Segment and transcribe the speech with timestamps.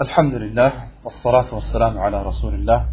[0.00, 0.72] الحمد لله
[1.04, 2.88] والصلاة والسلام على رسول الله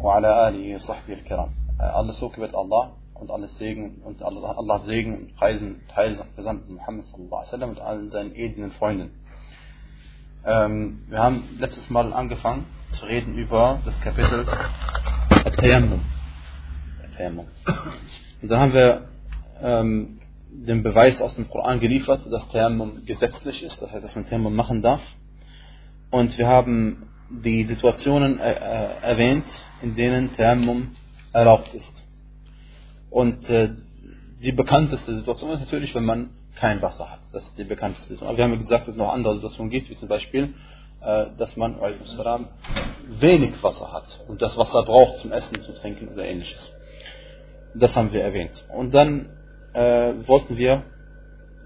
[0.00, 5.18] وعلى آله وصحبه الكرام Alles so gebet Allah und alles Segen und Allah, Allah Segen
[5.18, 9.10] und Preisen Teil des Gesandten Muhammad sallallahu alaihi wasallam und allen seinen edlen Freunden.
[10.44, 14.46] Ähm, wir haben letztes Mal angefangen zu reden über das Kapitel
[17.16, 17.46] Tayammum.
[18.42, 19.08] Und dann haben wir
[19.62, 20.18] ähm,
[20.50, 24.54] den Beweis aus dem Koran geliefert, dass Tayammum gesetzlich ist, das heißt, dass man Tayammum
[24.54, 25.00] machen darf.
[26.11, 29.45] Und wir haben die Situationen äh, äh, erwähnt,
[29.81, 30.95] in denen Tayammum
[31.33, 32.03] erlaubt ist.
[33.09, 33.69] Und äh,
[34.43, 37.21] die bekannteste Situation ist natürlich, wenn man kein Wasser hat.
[37.31, 38.29] Das ist die bekannteste Situation.
[38.29, 40.53] Aber wir haben gesagt, dass es noch andere Situationen gibt, wie zum Beispiel,
[41.01, 41.77] äh, dass man
[43.19, 46.73] wenig Wasser hat und das Wasser braucht zum Essen, zu trinken oder ähnliches.
[47.73, 48.65] Das haben wir erwähnt.
[48.75, 49.29] Und dann
[49.73, 50.83] äh, wollten wir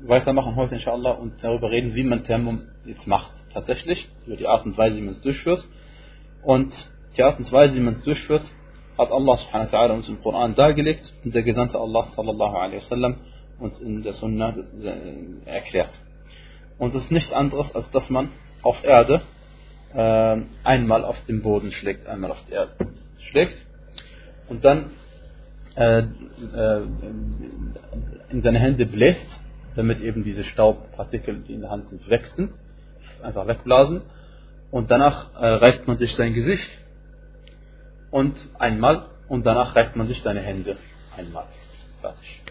[0.04, 3.32] weitermachen heute inshallah und darüber reden, wie man Thermum jetzt macht.
[3.56, 5.66] Tatsächlich, über die Art und Weise, wie man es durchführt.
[6.44, 6.74] Und
[7.16, 8.44] die Art und Weise, wie man es durchführt,
[8.98, 12.78] hat Allah subhanahu wa ta'ala uns im Koran dargelegt und der Gesandte Allah sallallahu alaihi
[12.80, 13.16] wasallam
[13.60, 15.92] uns in der Sunna äh, erklärt.
[16.78, 18.30] Und es ist nichts anderes, als dass man
[18.62, 19.22] auf Erde
[19.94, 22.74] äh, einmal auf den Boden schlägt, einmal auf die Erde
[23.20, 23.56] schlägt
[24.50, 24.92] und dann
[25.78, 26.82] äh, äh,
[28.32, 29.28] in seine Hände bläst,
[29.78, 32.52] damit eben diese Staubpartikel, die in der Hand sind, weg sind,
[33.26, 34.02] einfach wegblasen.
[34.72, 36.70] Und danach äh, reibt man sich sein Gesicht
[38.12, 40.78] und einmal und danach reibt man sich seine Hände
[41.18, 41.46] einmal.
[42.02, 42.42] Fertig.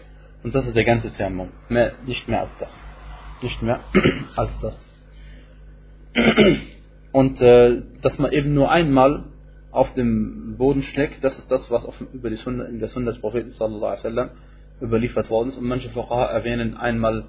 [0.43, 1.49] Und das ist der ganze Thermum.
[1.69, 2.83] Mehr, nicht mehr als das.
[3.41, 3.79] Nicht mehr
[4.35, 4.85] als das.
[7.11, 9.23] Und äh, dass man eben nur einmal
[9.71, 13.11] auf dem Boden schlägt, das ist das, was auf, über die Sunna, in der Sunna
[13.11, 14.29] des Propheten sallallahu alaihi wasallam
[14.81, 15.57] überliefert worden ist.
[15.57, 17.25] Und manche Fuqaha erwähnen einmal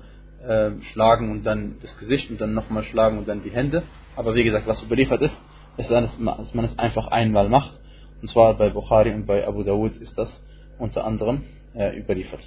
[0.47, 3.83] äh, schlagen und dann das Gesicht und dann nochmal schlagen und dann die Hände.
[4.17, 5.37] Aber wie gesagt, was überliefert ist,
[5.77, 7.79] ist, dass man es einfach einmal macht.
[8.23, 10.43] Und zwar bei Bukhari und bei Abu Dawud ist das
[10.79, 11.43] unter anderem
[11.75, 12.41] äh, überliefert.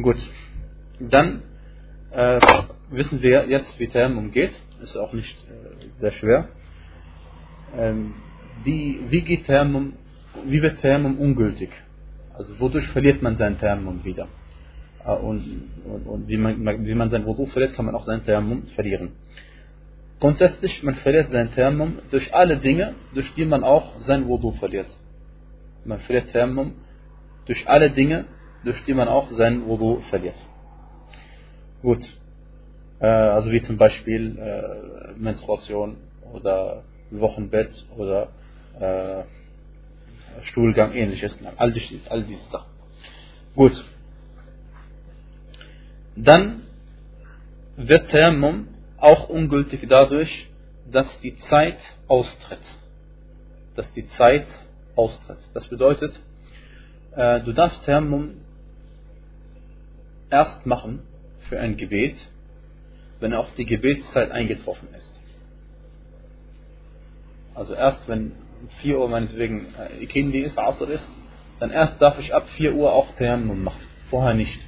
[0.00, 0.16] Gut,
[1.00, 1.42] dann
[2.10, 2.40] äh,
[2.90, 4.52] wissen wir jetzt, wie Tayammum geht.
[4.82, 6.48] Ist auch nicht äh, sehr schwer.
[7.76, 8.14] Ähm,
[8.62, 9.94] wie, wie geht Tayammum,
[10.44, 11.70] wie wird Tayammum ungültig?
[12.34, 14.28] Also wodurch verliert man sein Tayammum wieder?
[15.06, 18.24] Äh, und, und, und, wie, man, wie man sein Wudu verliert, kann man auch sein
[18.24, 19.12] Tayammum verlieren.
[20.18, 24.88] Grundsätzlich, man verliert sein Tayammum durch alle Dinge, durch die man auch sein Wudu verliert.
[25.84, 26.72] Man verliert Tayammum
[27.46, 28.24] durch alle Dinge,
[28.64, 30.42] durch die man auch sein Wudu verliert.
[31.82, 32.02] Gut.
[32.98, 35.98] Äh, also wie zum Beispiel äh, Menstruation
[36.32, 38.28] oder Wochenbett oder
[38.80, 39.22] äh,
[40.42, 41.38] Stuhlgang, ähnliches.
[41.56, 42.70] All, die, all diese Sachen.
[43.54, 43.84] Gut.
[46.16, 46.62] Dann
[47.76, 48.68] wird Tayammum
[48.98, 50.48] auch ungültig dadurch,
[50.90, 51.78] dass die Zeit
[52.08, 52.62] austritt.
[53.74, 54.46] Dass die Zeit
[54.96, 55.38] austritt.
[55.52, 56.18] Das bedeutet,
[57.14, 58.34] äh, du darfst Tayammum
[60.30, 61.02] erst machen
[61.48, 62.16] für ein Gebet,
[63.20, 65.12] wenn auch die Gebetszeit eingetroffen ist.
[67.54, 68.32] Also erst wenn
[68.82, 71.08] 4 Uhr meinetwegen äh, Ikindi ist, Asr ist,
[71.60, 73.80] dann erst darf ich ab 4 Uhr auch Tayammum machen.
[74.10, 74.58] Vorher nicht.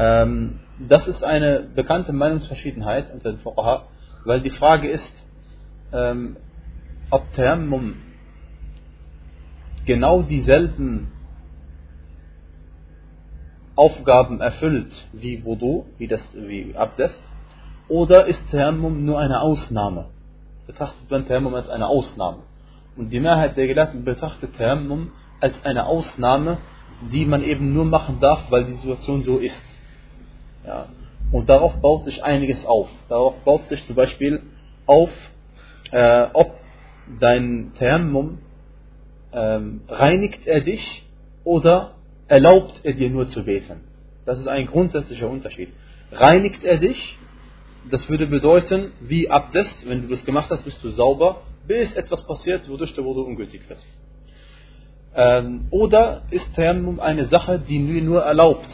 [0.00, 3.82] Ähm, das ist eine bekannte Meinungsverschiedenheit unter den Fuqaha,
[4.24, 5.12] weil die Frage ist,
[5.92, 6.36] ähm,
[7.10, 7.96] ob Tayammum
[9.84, 11.12] genau dieselben
[13.76, 17.20] Aufgaben erfüllt wie Wudu, wie, das, wie Abdest,
[17.88, 20.06] oder ist Tayammum nur eine Ausnahme?
[20.66, 22.38] Betrachtet man Tayammum als eine Ausnahme.
[22.96, 26.56] Und die Mehrheit der Gelehrten betrachtet Tayammum als eine Ausnahme,
[27.12, 29.69] die man eben nur machen darf, weil die Situation so ist.
[30.66, 30.88] Ja.
[31.32, 32.88] Und darauf baut sich einiges auf.
[33.08, 34.42] Darauf baut sich zum Beispiel
[34.86, 35.10] auf,
[35.92, 36.54] äh, ob
[37.20, 38.38] dein Tayammum
[39.32, 41.04] ähm, reinigt er dich
[41.44, 41.94] oder
[42.28, 43.80] erlaubt er dir nur zu beten.
[44.26, 45.70] Das ist ein grundsätzlicher Unterschied.
[46.12, 47.18] Reinigt er dich,
[47.90, 52.24] das würde bedeuten, wie Abdest, wenn du das gemacht hast, bist du sauber, bis etwas
[52.26, 53.78] passiert, wodurch der Wudu ungültig wird.
[55.14, 58.68] Ähm, oder ist Tayammum eine Sache, die nur erlaubt,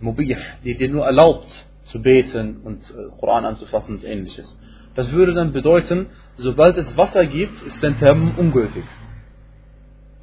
[0.00, 1.48] mubih, die dir nur erlaubt
[1.84, 4.56] zu beten und äh, Koran anzufassen und ähnliches.
[4.94, 6.06] Das würde dann bedeuten,
[6.36, 8.84] sobald es Wasser gibt, ist dein Tayammum ungültig.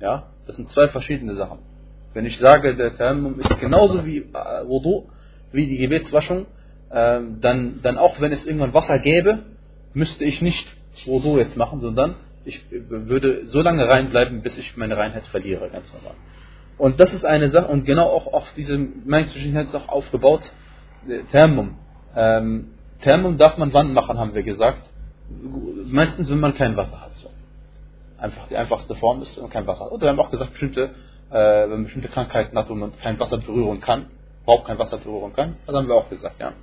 [0.01, 1.59] Ja, das sind zwei verschiedene Sachen.
[2.13, 5.09] Wenn ich sage, der Tayammum ist genauso wie äh, Wudu,
[5.51, 6.45] wie die Gebetswaschung,
[6.89, 9.39] äh, dann, dann auch wenn es irgendwann Wasser gäbe,
[9.93, 10.67] müsste ich nicht
[11.05, 12.15] Wudu jetzt machen, sondern
[12.45, 16.15] ich würde so lange reinbleiben, bis ich meine Reinheit verliere, ganz normal.
[16.77, 20.41] Und das ist eine Sache, und genau auch auf diese Meinungsverschiedenheit ist auch aufgebaut,
[21.07, 21.77] äh, Thermum.
[22.15, 22.71] Ähm,
[23.01, 24.89] Thermum darf man wann machen, haben wir gesagt?
[25.85, 27.13] meistens, wenn man kein Wasser hat.
[27.13, 27.29] So.
[28.17, 29.91] Einfach die einfachste Form ist, wenn man kein Wasser hat.
[29.91, 30.91] Oder wir haben auch gesagt, bestimmte,
[31.29, 34.07] äh, wenn man bestimmte Krankheiten hat, wo man kein Wasser berühren kann,
[34.43, 36.53] überhaupt kein Wasser berühren kann, das haben wir auch gesagt, ja.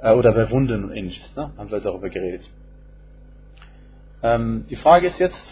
[0.00, 1.50] Äh, oder bei Wunden und ähnliches, ne?
[1.56, 2.48] haben wir darüber geredet.
[4.22, 5.42] Ähm, die Frage ist jetzt,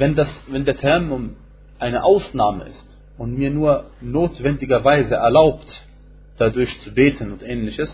[0.00, 1.36] wenn, das, wenn der Tayammum
[1.78, 5.84] eine Ausnahme ist und mir nur notwendigerweise erlaubt,
[6.38, 7.90] dadurch zu beten und ähnliches,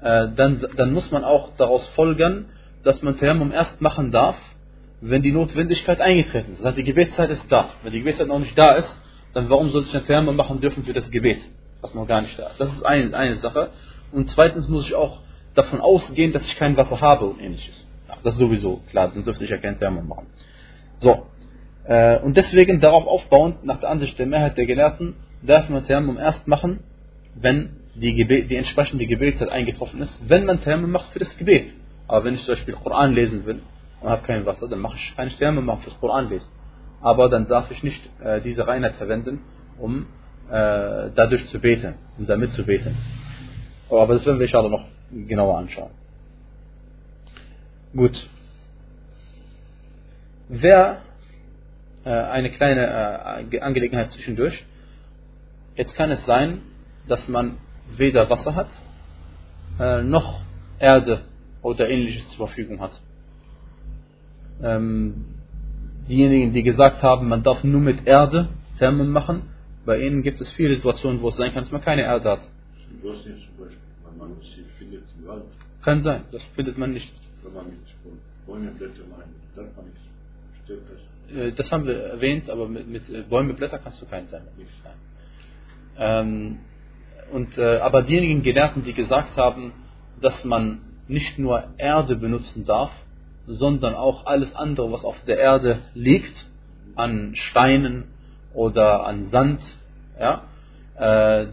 [0.00, 2.46] äh, dann, dann muss man auch daraus folgern,
[2.84, 4.36] dass man Tayammum erst machen darf,
[5.00, 6.60] wenn die Notwendigkeit eingetreten ist.
[6.60, 7.70] Das heißt, die Gebetszeit ist da.
[7.82, 9.00] Wenn die Gebetszeit noch nicht da ist,
[9.34, 11.40] dann warum soll ich ein Tayammum machen dürfen für das Gebet,
[11.80, 12.60] was noch gar nicht da ist?
[12.60, 13.70] Das ist eine, eine Sache.
[14.12, 15.18] Und zweitens muss ich auch
[15.54, 17.84] davon ausgehen, dass ich kein Wasser habe und ähnliches.
[18.08, 20.28] Ja, das ist sowieso klar, sonst dürfte ich ja kein Tayammum machen.
[21.02, 21.26] So,
[21.84, 26.46] und deswegen darauf aufbauend, nach der Ansicht der Mehrheit der Gelehrten, darf man Tayammum erst
[26.46, 26.80] machen,
[27.34, 31.72] wenn die, Gebet, die entsprechende Gebetszeit eingetroffen ist, wenn man Tayammum macht für das Gebet.
[32.08, 33.62] Aber wenn ich zum Beispiel Koran lesen will
[34.00, 36.48] und habe kein Wasser, dann mache ich, ich Tayammum machen fürs Koran lesen.
[37.00, 39.40] Aber dann darf ich nicht äh, diese Reinheit verwenden,
[39.78, 40.06] um
[40.48, 42.96] äh, dadurch zu beten, um damit zu beten.
[43.90, 45.90] Aber das werden wir inshallah noch genauer anschauen.
[47.94, 48.28] Gut.
[50.48, 51.11] Wer äh,
[52.10, 54.64] eine kleine äh, Angelegenheit zwischendurch.
[55.76, 56.62] Jetzt kann es sein,
[57.08, 57.58] dass man
[57.96, 58.68] weder Wasser hat,
[59.78, 60.40] äh, noch
[60.78, 61.22] Erde
[61.62, 63.00] oder ähnliches zur Verfügung hat.
[64.62, 65.24] Ähm,
[66.08, 69.42] diejenigen, die gesagt haben, man darf nur mit Erde Thermen machen,
[69.84, 72.40] bei ihnen gibt es viele Situationen, wo es sein kann, dass man keine Erde hat.
[75.82, 77.12] Kann sein, das findet man nicht.
[77.42, 77.78] Wenn man mit
[78.46, 80.11] Bäume Blätter meint, darf man nicht.
[80.68, 84.42] Äh, das haben wir erwähnt, aber mit, mit äh, Bäume, Blätter kannst du kein sein.
[85.98, 86.58] Ähm,
[87.32, 89.72] und, äh, aber diejenigen Gelehrten, die gesagt haben,
[90.20, 92.90] dass man nicht nur Erde benutzen darf,
[93.46, 96.46] sondern auch alles andere, was auf der Erde liegt,
[96.94, 98.04] an Steinen
[98.54, 99.60] oder an Sand,
[100.18, 100.44] ja,
[100.96, 101.46] äh,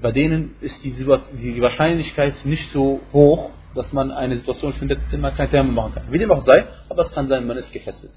[0.00, 5.10] bei denen ist die, die, Wahrscheinlichkeit nicht so hoch, dass man eine Situation findet, in
[5.10, 6.04] der man kein Therme machen kann.
[6.10, 8.12] Wie dem auch sei, aber es kann sein, man ist gefesselt.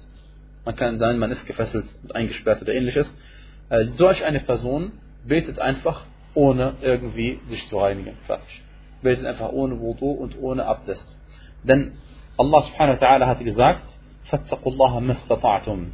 [0.64, 3.12] Man kann sein, man ist gefesselt und eingesperrt oder ähnliches.
[3.68, 4.92] Äh, solch eine Person
[5.26, 6.04] betet einfach
[6.34, 8.16] ohne irgendwie sich zu reinigen.
[8.26, 8.62] Fertig.
[9.02, 11.18] Betet einfach ohne Wudu und ohne Abdest.
[11.64, 11.92] Denn
[12.36, 13.82] Allah subhanahu wa ta'ala hat gesagt,
[14.24, 15.86] Fattakullaha mastata'tum.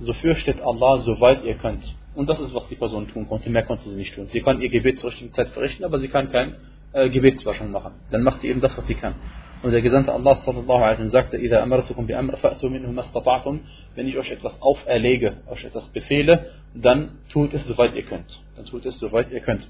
[0.00, 1.84] So fürchtet Allah, soweit ihr könnt.
[2.14, 3.50] Und das ist, was die Person tun konnte.
[3.50, 4.26] Mehr konnte sie nicht tun.
[4.28, 6.56] Sie kann ihr Gebet zur richtigen Zeit verrichten, aber sie kann kein
[6.92, 7.92] äh, Gebetswaschung machen.
[8.10, 9.14] Dann macht sie eben das, was sie kann.
[9.63, 13.59] Und der Gesandte Allah sallallahu alaihi wasallam sagte, إِذَا أَمَرْتُكُمْ بِأَمْرَ فَأْتُوا مِنْهُ مَا اسْتَطَعْتُمْ
[13.95, 18.39] Wenn ich euch etwas auferlege, euch etwas befehle, dann tut es, soweit ihr könnt.
[18.55, 19.67] Dann tut es, soweit ihr könnt.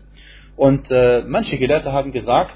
[0.57, 2.56] Und äh, manche Gelehrte haben gesagt,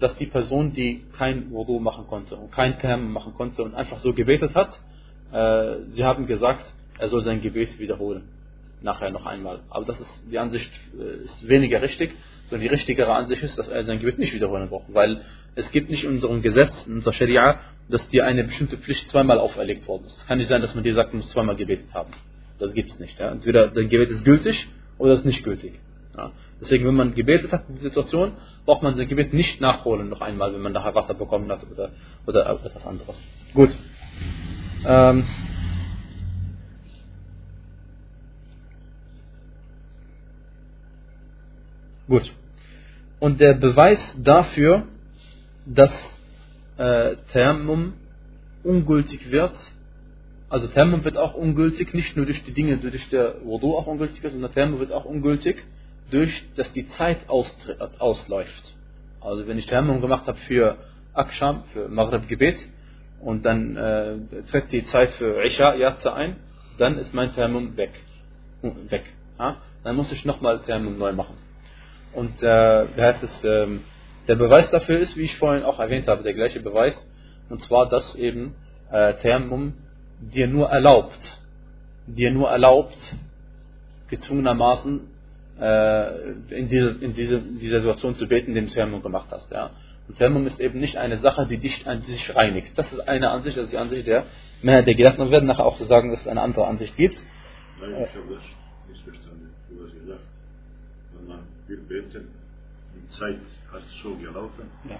[0.00, 4.00] dass die Person, die kein Wudu machen konnte und kein Tayammum machen konnte und einfach
[4.00, 4.70] so gebetet hat,
[5.32, 6.64] äh, sie haben gesagt,
[6.98, 8.28] er soll sein Gebet wiederholen.
[8.82, 9.60] Nachher noch einmal.
[9.70, 12.14] Aber das ist, die Ansicht äh, ist weniger richtig,
[12.50, 14.92] sondern die richtigere Ansicht ist, dass er sein Gebet nicht wiederholen braucht.
[14.92, 15.22] Weil
[15.59, 17.59] es gibt nicht in unserem Gesetz, in unserer Scharia,
[17.89, 20.17] dass dir eine bestimmte Pflicht zweimal auferlegt worden ist.
[20.17, 22.11] Es kann nicht sein, dass man dir sagt, du musst zweimal gebetet haben.
[22.59, 23.19] Das gibt es nicht.
[23.19, 23.31] Ja.
[23.31, 24.67] Entweder dein Gebet ist gültig
[24.97, 25.79] oder es ist nicht gültig.
[26.15, 26.31] Ja.
[26.59, 28.33] Deswegen, wenn man gebetet hat in der Situation,
[28.65, 31.91] braucht man sein Gebet nicht nachholen noch einmal, wenn man nachher Wasser bekommen hat oder,
[32.25, 33.23] oder etwas anderes.
[33.53, 33.75] Gut.
[34.85, 35.25] Ähm,
[42.09, 42.31] Gut.
[43.19, 44.87] Und der Beweis dafür,
[45.69, 45.91] dass
[46.77, 47.93] äh, Thermum
[48.63, 49.55] ungültig wird,
[50.49, 54.23] also Thermum wird auch ungültig, nicht nur durch die Dinge, durch der Wudu auch ungültig
[54.23, 55.63] ist, sondern Thermum wird auch ungültig,
[56.09, 58.73] durch, dass die Zeit ausläuft.
[59.21, 60.77] Also wenn ich Thermum gemacht habe für
[61.13, 62.67] Aksham, für Maghrib-Gebet,
[63.21, 64.17] und dann äh,
[64.49, 66.37] tritt die Zeit für Isha, Yatza ein,
[66.77, 67.91] dann ist mein Thermum weg.
[68.61, 69.03] weg
[69.37, 69.57] ja?
[69.83, 71.35] Dann muss ich nochmal Thermum neu machen.
[72.13, 73.81] Und äh, wie heißt es, ähm,
[74.27, 76.95] der Beweis dafür ist, wie ich vorhin auch erwähnt habe, der gleiche Beweis.
[77.49, 78.55] Und zwar, dass eben
[78.91, 79.73] äh, Thermum
[80.19, 81.39] dir nur erlaubt,
[82.07, 82.97] dir nur erlaubt,
[84.09, 85.01] gezwungenermaßen
[85.59, 89.51] äh, in, diese, in, diese, in dieser Situation zu beten, den du Thermum gemacht hast.
[89.51, 89.71] Ja.
[90.07, 92.77] Und Thermum ist eben nicht eine Sache, die dich an sich reinigt.
[92.77, 94.25] Das ist eine Ansicht, das ist die Ansicht der
[94.61, 95.23] Mehrheit der Gelehrten.
[95.25, 97.21] Wir werden nachher auch sagen, dass es eine andere Ansicht gibt.
[97.79, 98.43] Nein, ich habe das
[98.89, 100.21] missverstanden, was Sie sagt.
[101.13, 102.27] Wenn man will beten,
[102.95, 103.39] die Zeit
[103.71, 104.69] hat so gelaufen.
[104.87, 104.97] Ja.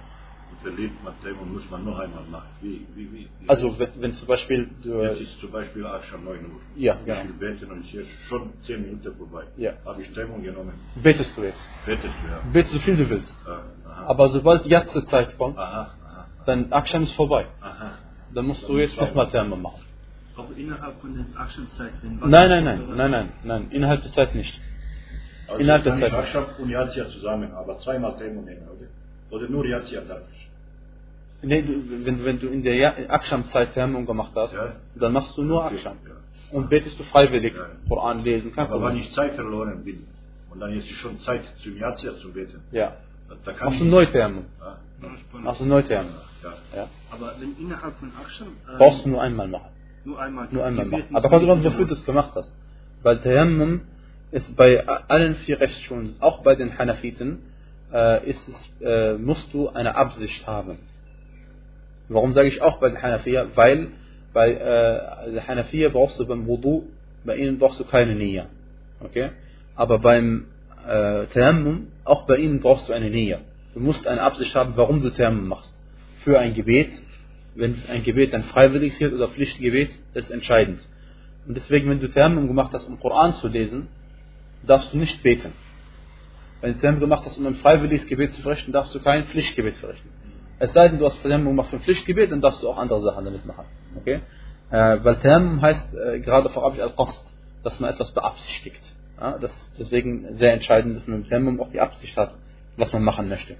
[0.50, 2.48] Und verliert man Thema muss man noch einmal machen.
[2.60, 6.24] Wie, wie, wie, also wenn, wenn zum Beispiel du, Jetzt ist zum Beispiel auch schon
[6.24, 6.60] 9 Uhr.
[6.74, 7.20] Ja, genau.
[7.22, 9.44] Ich will beten und es ist jetzt schon 10 Minuten vorbei.
[9.56, 9.72] Ja.
[9.84, 10.74] Habe ich Stimmung genommen.
[10.96, 11.60] Betest du jetzt?
[11.86, 12.40] Betest du, ja.
[12.52, 13.36] Betest so viel du willst.
[13.46, 13.62] Ja,
[14.06, 16.26] Aber sobald jetzt die Zeit kommt, aha, aha.
[16.46, 17.46] dann Aksham ist vorbei.
[17.60, 17.92] Aha.
[18.34, 19.82] Dann musst du jetzt nochmal Tayammum machen.
[20.36, 21.92] Aber innerhalb von der Aksham-Zeit?
[22.02, 24.60] Nein, nein, nein, nein, nein, nein, innerhalb der Zeit nicht.
[25.50, 26.12] Also innerhalb der Zeit.
[26.12, 28.86] Aksham und Yazia zusammen, aber zweimal Tayammum nehmen, oder?
[29.36, 30.48] Oder nur Yazia darf ich?
[31.42, 34.74] Nee, du, wenn, wenn du in der Aksham-Zeit Tayammum gemacht hast, ja.
[34.94, 35.76] dann machst du nur okay.
[35.76, 35.96] Aksham.
[36.06, 36.56] Ja.
[36.56, 37.66] Und betest du freiwillig ja.
[37.88, 38.52] Koran lesen.
[38.52, 40.06] Kein Aber wenn ich Zeit verloren bin
[40.50, 42.60] und dann ist schon Zeit zum Yazia zu beten.
[42.72, 42.96] Ja.
[43.44, 44.02] Da kann machst du neu.
[44.12, 44.28] Ja.
[45.32, 46.14] Machst du neu Tayammum.
[46.42, 46.52] Ja.
[46.76, 46.88] ja.
[47.10, 48.48] Aber wenn innerhalb von Aksham...
[48.48, 49.70] Äh, Brauchst du nur einmal machen.
[50.04, 50.48] Nur einmal.
[50.50, 51.16] Nur einmal machen.
[51.16, 52.52] Aber kannst du wofür du es gemacht hast.
[53.02, 53.82] Weil Tayammum
[54.32, 57.40] ist bei allen vier Rechtsschulen, auch bei den Hanafiten,
[57.92, 60.78] äh, ist es, äh, musst du eine Absicht haben.
[62.08, 63.46] Warum sage ich auch bei den Hanafiya?
[63.54, 63.88] Weil
[64.32, 66.84] bei äh, Hanafiya brauchst du beim Wudu,
[67.24, 68.46] bei ihnen brauchst du keine Nia.
[69.00, 69.30] Okay?
[69.74, 70.46] Aber beim
[70.86, 73.40] äh, Tayammum, auch bei ihnen brauchst du eine Nia.
[73.74, 75.72] Du musst eine Absicht haben, warum du Tayammum machst.
[76.24, 76.90] Für ein Gebet,
[77.54, 80.80] wenn ein Gebet ein freiwilliges oder Pflichtgebet, ist entscheidend.
[81.46, 83.88] Und deswegen, wenn du Tayammum gemacht hast, um Koran zu lesen,
[84.62, 85.52] darfst du nicht beten.
[86.60, 89.76] Wenn du Tayammum gemacht hast, um ein freiwilliges Gebet zu verrichten, darfst du kein Pflichtgebet
[89.76, 90.08] verrichten.
[90.58, 93.00] Es sei denn, du hast Tayammum gemacht für ein Pflichtgebet, dann darfst du auch andere
[93.02, 93.64] Sachen damit machen.
[93.96, 94.20] Okay?
[94.70, 98.82] Äh, weil Tayammum heißt äh, gerade vor allem al-Qasd, dass man etwas beabsichtigt.
[99.18, 99.38] Ja?
[99.38, 102.36] Das ist deswegen sehr entscheidend, dass man mit Tayammum auch die Absicht hat,
[102.76, 103.56] was man machen möchte.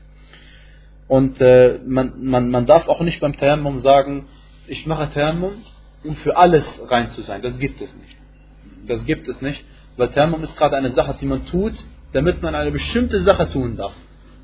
[1.09, 4.27] Und äh, man, man, man darf auch nicht beim Tayammum sagen,
[4.67, 5.55] ich mache Tayammum,
[6.05, 7.43] um für alles rein zu sein.
[7.43, 8.17] Das gibt es nicht.
[8.87, 9.65] Das gibt es nicht,
[10.01, 11.75] weil Tayammum ist gerade eine Sache, die man tut,
[12.13, 13.95] damit man eine bestimmte Sache tun darf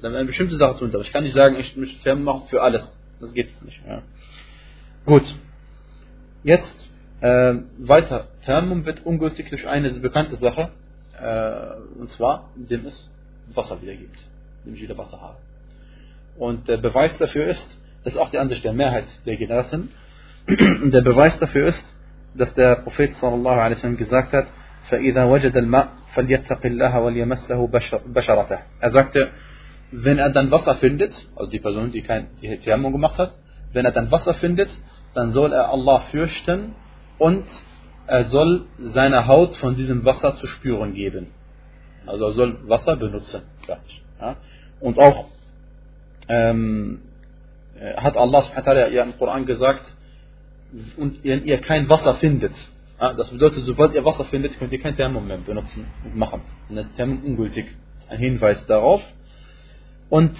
[0.02, 1.02] dann eine bestimmte Sache tun darf.
[1.02, 2.98] Ich kann nicht sagen, ich möchte Tayammum machen für alles.
[3.20, 3.80] Das geht nicht.
[3.86, 4.02] Ja.
[5.04, 5.24] Gut.
[6.42, 8.28] Jetzt äh, weiter.
[8.44, 10.70] Tayammum wird ungültig durch eine bekannte Sache,
[11.20, 13.10] äh, und zwar, indem es
[13.54, 14.18] Wasser wieder gibt,
[14.64, 15.38] indem ich wieder Wasser habe.
[16.36, 17.66] Und der Beweis dafür ist,
[18.04, 19.90] das ist auch die Ansicht der Mehrheit der Gelehrten,
[20.46, 21.84] der Beweis dafür ist,
[22.34, 24.46] dass der Prophet sallallahu alaihi wasallam gesagt hat,
[24.89, 27.67] فَإِذَا وَجَدَ الْمَاء فَلْيَتَّقِ اللَّهَ وَلْيَمَسْلَهُ
[28.13, 29.29] بَشَرَتَهُ Er sagte,
[29.91, 33.33] wenn er dann Wasser findet, also die Person, die, kein, die Thermung gemacht hat,
[33.73, 34.69] wenn er dann Wasser findet,
[35.13, 36.75] dann soll er Allah fürchten
[37.17, 37.45] und
[38.07, 41.27] er soll seine Haut von diesem Wasser zu spüren geben.
[42.05, 43.41] Also er soll Wasser benutzen.
[44.19, 44.35] Ja?
[44.79, 45.27] Und auch
[46.27, 46.99] ähm,
[47.97, 48.43] hat Allah
[48.89, 49.83] ja im Koran gesagt,
[50.97, 52.53] und ihr, ihr kein Wasser findet.
[53.00, 53.12] ja?
[53.14, 56.42] Das bedeutet, sobald ihr Wasser findet, könnt ihr kein Thermum mehr benutzen und machen.
[56.68, 57.66] Das ist Thermum ungültig.
[58.08, 59.02] Ein Hinweis darauf,
[60.08, 60.36] und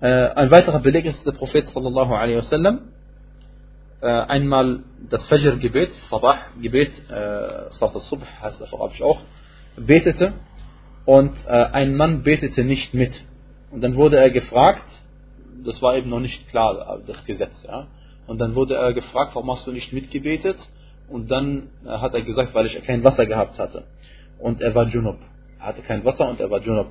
[0.00, 2.80] äh, ein weiterer Beleg ist der Prophet sallallahu alaihi wasallam
[4.00, 9.20] äh, einmal das Fajr-Gebet, Sabah-Gebet, äh, al-Subh heißt das Arabisch auch,
[9.76, 10.34] betete
[11.04, 13.12] und äh, ein Mann betete nicht mit.
[13.70, 14.84] Und dann wurde er gefragt,
[15.64, 17.88] das war eben noch nicht klar, das Gesetz, ja.
[18.26, 20.58] Und dann wurde er gefragt, warum hast du nicht mitgebetet?
[21.08, 23.84] Und dann hat er gesagt, weil ich kein Wasser gehabt hatte.
[24.38, 25.18] Und er war Junub.
[25.58, 26.88] Er hatte kein Wasser und er war Junub.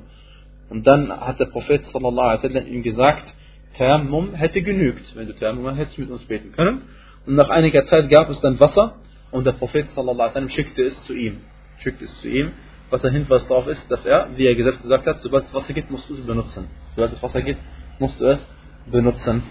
[0.69, 3.33] Und dann hat der Prophet sallallahu alaihi wasallam ihm gesagt,
[3.77, 5.15] Tayammum hätte genügt.
[5.15, 6.81] Wenn du Tayammum hättest mit uns beten können.
[7.25, 8.95] Und nach einiger Zeit gab es dann Wasser
[9.31, 11.41] und der Prophet sallallahu alaihi wasallam schickte es zu ihm.
[11.79, 12.53] Schickte es zu ihm,
[12.89, 15.91] was ein Hinweis darauf ist, dass er, wie er gesagt hat, sobald es Wasser gibt,
[15.91, 16.67] musst du es benutzen.
[16.95, 17.59] Sobald es Wasser gibt,
[17.99, 18.45] musst du es
[18.89, 19.43] benutzen.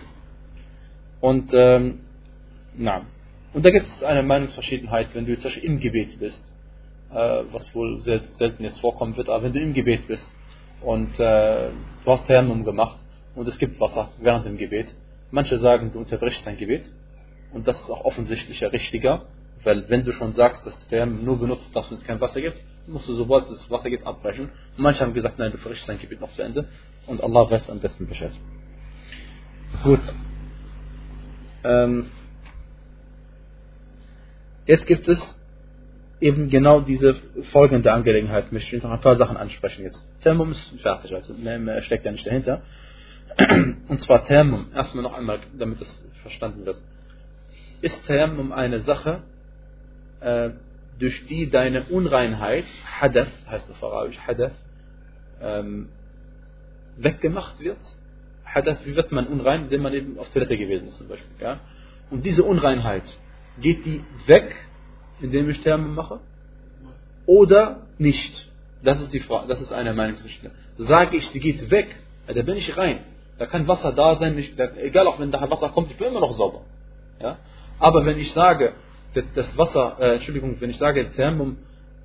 [1.21, 2.01] Und, ähm,
[2.77, 3.03] na.
[3.57, 6.53] Und da gibt es eine Meinungsverschiedenheit, wenn du jetzt im Gebet bist,
[7.11, 10.31] äh, was wohl sehr selten jetzt vorkommen wird, aber wenn du im Gebet bist,
[10.83, 11.71] und äh,
[12.05, 12.99] du hast Tayammum gemacht
[13.35, 14.95] und es gibt Wasser während dem Gebet.
[15.31, 16.83] Manche sagen, du unterbrichst dein Gebet
[17.55, 19.23] und das ist auch offensichtlich richtiger,
[19.65, 22.63] weil wenn du schon sagst, dass du Tayammum nur benutzt, dass es kein Wasser gibt,
[22.87, 24.51] musst du sobald es Wasser gibt abbrechen.
[24.77, 26.69] Und manche haben gesagt, nein, du verrichtest dein Gebet noch zu Ende
[27.07, 28.33] und Allah weiß am besten Bescheid.
[29.83, 30.03] Gut.
[31.65, 32.11] Ähm,
[34.67, 35.19] jetzt gibt es
[36.21, 37.15] eben genau diese
[37.53, 40.03] folgende Angelegenheit möchte ich noch ein paar Sachen ansprechen jetzt.
[40.23, 42.63] Thermum ist fertig, also mehr steckt ja nicht dahinter.
[43.89, 46.79] Und zwar Thermum, erstmal noch einmal, damit das verstanden wird.
[47.83, 49.23] Ist Thermum eine Sache,
[50.21, 50.51] äh,
[50.99, 52.65] durch die deine Unreinheit,
[53.01, 54.55] Hadath, heißt auf Arabisch, Hadath,
[55.43, 55.89] ähm,
[56.97, 57.79] weggemacht wird?
[58.47, 61.29] Hadath, wie wird man unrein, indem man eben auf Toilette gewesen ist zum Beispiel.
[61.39, 61.61] Ja?
[62.11, 63.05] Und diese Unreinheit,
[63.61, 64.55] geht die weg
[65.21, 66.21] indem ich Thermum mache?
[67.27, 68.51] Oder nicht?
[68.83, 70.51] Das ist die Frage, das ist eine Meinungsrichtung.
[70.79, 71.97] Sage ich, sie geht weg,
[72.27, 73.01] da bin ich rein.
[73.39, 76.21] Da kann Wasser da sein, nicht, egal auch wenn da Wasser kommt, ich bin immer
[76.21, 76.63] noch sauber.
[77.21, 77.39] Ja?
[77.79, 78.75] Aber wenn ich sage,
[79.35, 81.59] das Wasser, äh, Entschuldigung, wenn ich sage, Thermum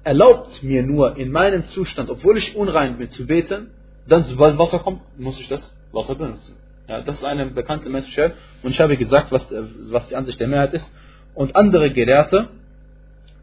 [0.03, 3.71] erlaubt mir nur in meinem Zustand, obwohl ich unrein bin, zu beten,
[4.07, 6.55] dann sobald Wasser kommt, muss ich das Wasser benutzen.
[6.87, 8.33] Ja, das ist eine bekannte Message.
[8.63, 10.91] Und ich habe gesagt, was, was die Ansicht der Mehrheit ist.
[11.33, 12.49] Und andere Gelehrte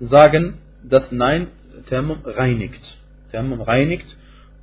[0.01, 1.49] sagen, dass Nein
[1.89, 2.99] Thermum reinigt.
[3.31, 4.07] Thermum reinigt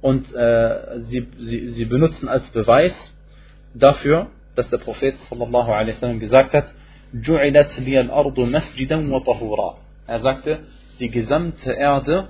[0.01, 2.93] und äh, sie, sie, sie benutzen als Beweis
[3.73, 6.67] dafür, dass der Prophet sallallahu gesagt hat,
[7.13, 9.77] Ju'ilat liyal ardu masjidan wa tahura.
[10.07, 10.59] Er sagte,
[10.99, 12.29] die gesamte Erde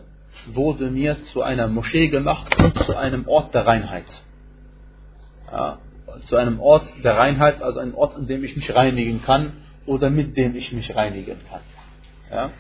[0.54, 4.06] wurde mir zu einer Moschee gemacht und zu einem Ort der Reinheit.
[5.52, 5.80] Ja,
[6.28, 9.54] zu einem Ort der Reinheit, also einem Ort, an dem ich mich reinigen kann
[9.86, 11.62] oder mit dem ich mich reinigen kann.
[12.32, 12.52] Ja?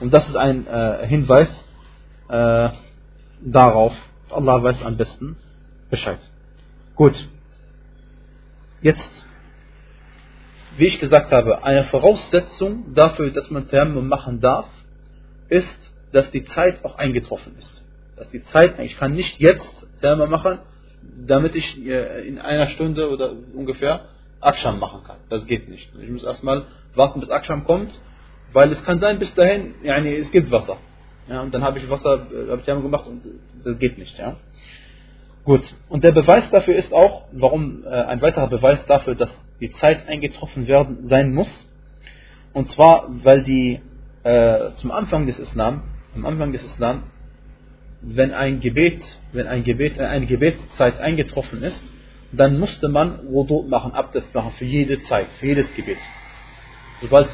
[0.00, 1.50] Und das ist ein äh, Hinweis
[2.28, 2.68] äh,
[3.40, 3.94] darauf,
[4.30, 5.36] Allah weiß am besten
[5.90, 6.18] Bescheid.
[6.94, 7.28] Gut.
[8.82, 9.26] Jetzt,
[10.76, 14.68] wie ich gesagt habe, eine Voraussetzung dafür, dass man Tayammum machen darf,
[15.48, 15.78] ist,
[16.12, 17.84] dass die Zeit auch eingetroffen ist.
[18.16, 20.58] Dass die Zeit, ich kann nicht jetzt Tayammum machen,
[21.26, 24.08] damit ich äh, in einer Stunde oder ungefähr
[24.46, 25.18] Aksham machen kann.
[25.28, 25.90] Das geht nicht.
[26.00, 27.98] Ich muss erstmal warten, bis Aksham kommt,
[28.52, 30.78] weil es kann sein, bis dahin, yani, es gibt Wasser.
[31.28, 33.22] Ja, und dann habe ich Wasser, äh, habe ich gemacht und
[33.64, 34.16] das geht nicht.
[34.18, 34.36] Ja.
[35.44, 35.62] Gut.
[35.88, 40.08] Und der Beweis dafür ist auch, warum äh, ein weiterer Beweis dafür, dass die Zeit
[40.08, 41.68] eingetroffen werden sein muss.
[42.52, 43.80] Und zwar, weil die
[44.22, 45.82] äh, zum Anfang des Islam,
[46.14, 47.04] am Anfang des Islam
[48.02, 51.82] wenn ein Gebet, wenn ein Gebet, eine Gebetszeit eingetroffen ist,
[52.36, 55.98] dann musste man Wudu machen, Abdest machen für jede Zeit, für jedes Gebet.
[57.00, 57.28] Sobald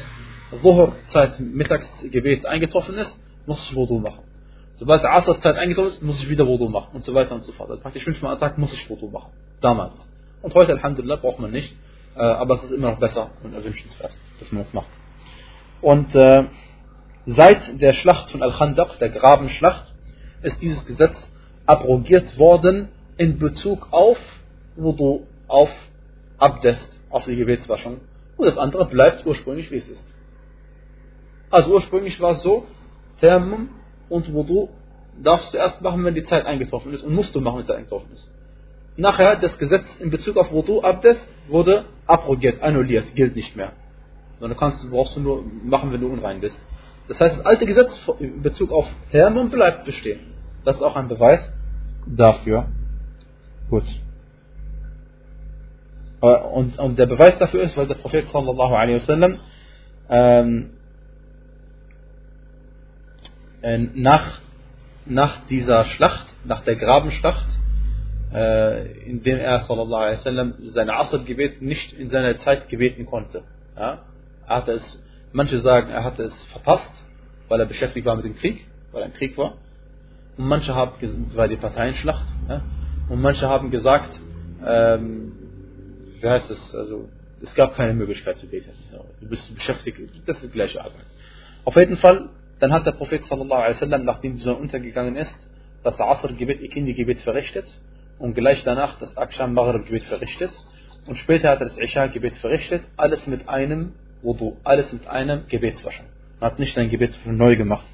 [0.61, 4.23] Zuhur-Zeit, Mittagsgebet eingetroffen ist, muss ich Wudu machen.
[4.75, 7.69] Sobald Asr-Zeit eingetroffen ist, muss ich wieder Wudu machen und so weiter und so fort.
[7.69, 9.31] Also praktisch fünfmal am Tag muss ich Wudu machen.
[9.61, 9.93] Damals.
[10.41, 11.75] Und heute, Alhamdulillah, braucht man nicht.
[12.15, 14.89] Äh, aber es ist immer noch besser und erwünschenswert, dass man das macht.
[15.81, 16.45] Und äh,
[17.25, 19.93] seit der Schlacht von Al-Khandaq, der Grabenschlacht,
[20.43, 21.15] ist dieses Gesetz
[21.65, 24.17] abrogiert worden in Bezug auf
[24.75, 25.69] Wudu, auf
[26.37, 27.99] Abdest, auf die Gebetswaschung.
[28.37, 30.05] Und das andere bleibt ursprünglich, wie es ist.
[31.49, 32.65] Also ursprünglich war es so,
[33.19, 33.69] Thermum
[34.09, 34.69] und Wudu
[35.21, 37.67] darfst du erst machen, wenn die Zeit eingetroffen ist und musst du machen, wenn die
[37.67, 38.31] Zeit eingetroffen ist.
[38.97, 43.73] Nachher, das Gesetz in Bezug auf Wudu, Abdest, wurde abrogiert, annulliert, gilt nicht mehr.
[44.39, 46.59] Sondern kannst, brauchst du nur machen, wenn du unrein bist.
[47.07, 50.19] Das heißt, das alte Gesetz in Bezug auf Thermum bleibt bestehen.
[50.63, 51.51] Das ist auch ein Beweis
[52.05, 52.67] dafür.
[53.69, 53.83] Gut.
[56.23, 59.39] Und, und der Beweis dafür ist, weil der Prophet sallallahu alaihi wasallam
[60.09, 60.69] ähm,
[63.61, 64.39] äh, nach,
[65.05, 67.45] nach dieser Schlacht, nach der Grabenschlacht,
[68.33, 73.43] äh, in dem er sallallahu alaihi wasallam seine Asr-Gebet nicht in seiner Zeit gebeten konnte.
[73.75, 74.03] Ja?
[74.47, 76.93] Er hatte es, manche sagen, er hatte es verpasst,
[77.49, 79.55] weil er beschäftigt war mit dem Krieg, weil ein Krieg war.
[80.37, 80.93] Und manche haben,
[81.35, 82.61] weil die Parteienschlacht, ja?
[83.09, 84.17] und manche haben gesagt,
[84.65, 85.42] ähm,
[86.23, 87.09] wie heißt es, also
[87.41, 88.71] es gab keine Möglichkeit zu beten.
[89.19, 91.05] Du bist beschäftigt, das ist die gleiche Arbeit.
[91.65, 95.35] Auf jeden Fall, dann hat der Prophet sallallahu alaihi wasallam, nachdem die Sonne untergegangen ist,
[95.83, 97.65] das Asr-Gebet, Ikindi-Gebet verrichtet
[98.19, 100.51] und gleich danach das Aksham-Maghrib-Gebet verrichtet
[101.07, 106.05] und später hat er das Isha-Gebet verrichtet, alles mit einem Wudu, alles mit einem Gebetswaschen.
[106.39, 107.85] Man hat nicht ein Gebet neu gemacht.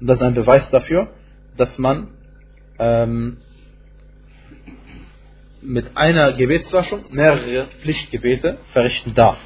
[0.00, 1.08] Und das ist ein Beweis dafür,
[1.58, 2.08] dass man
[2.78, 3.36] ähm,
[5.64, 9.38] mit einer Gebetswaschung mehrere Pflichtgebete verrichten darf.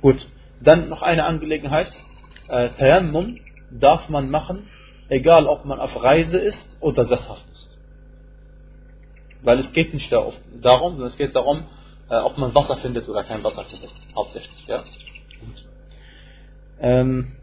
[0.00, 0.26] Gut,
[0.60, 1.92] dann noch eine Angelegenheit.
[2.48, 3.38] Äh, Tayammum
[3.70, 4.68] darf man machen,
[5.08, 7.78] egal ob man auf Reise ist oder sesshaft ist.
[9.42, 11.66] Weil es geht nicht darum, sondern es geht darum,
[12.10, 13.92] äh, ob man Wasser findet oder kein Wasser findet.
[14.14, 14.66] Hauptsächlich.
[14.66, 14.82] Ja?
[16.80, 17.36] Ähm,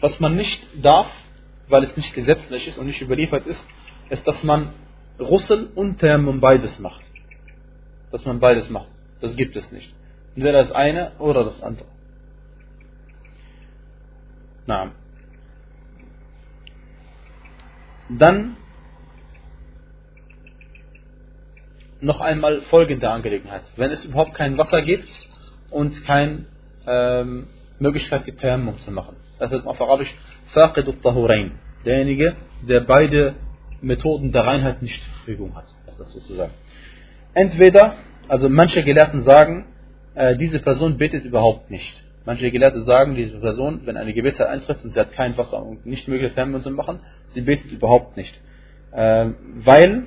[0.00, 1.10] was man nicht darf,
[1.68, 3.60] weil es nicht gesetzlich ist und nicht überliefert ist,
[4.08, 4.72] ist, dass man
[5.20, 7.02] Russel und Thermum beides macht.
[8.10, 8.88] Dass man beides macht.
[9.20, 9.94] Das gibt es nicht.
[10.34, 11.88] Entweder das eine oder das andere.
[14.66, 14.92] Na.
[18.08, 18.56] Dann
[22.00, 23.62] noch einmal folgende Angelegenheit.
[23.76, 25.08] Wenn es überhaupt kein Wasser gibt
[25.70, 26.46] und keine
[26.86, 29.16] ähm, Möglichkeit gibt, Thermum zu machen.
[29.38, 30.14] Das ist auf Arabisch
[30.52, 31.58] Faqid al-Tahurain.
[31.84, 33.34] Derjenige, der beide
[33.80, 35.66] Methoden der Reinheit nicht zur Verfügung hat.
[35.98, 36.52] Das sozusagen.
[37.34, 37.94] Entweder,
[38.28, 39.66] also manche Gelehrten sagen,
[40.14, 42.04] äh, diese Person betet überhaupt nicht.
[42.24, 45.86] Manche Gelehrte sagen, diese Person, wenn eine Gebetszeit eintritt und sie hat kein Wasser und
[45.86, 48.38] nicht möglich Thermos zu machen, sie betet überhaupt nicht.
[48.92, 49.30] Äh,
[49.64, 50.04] weil,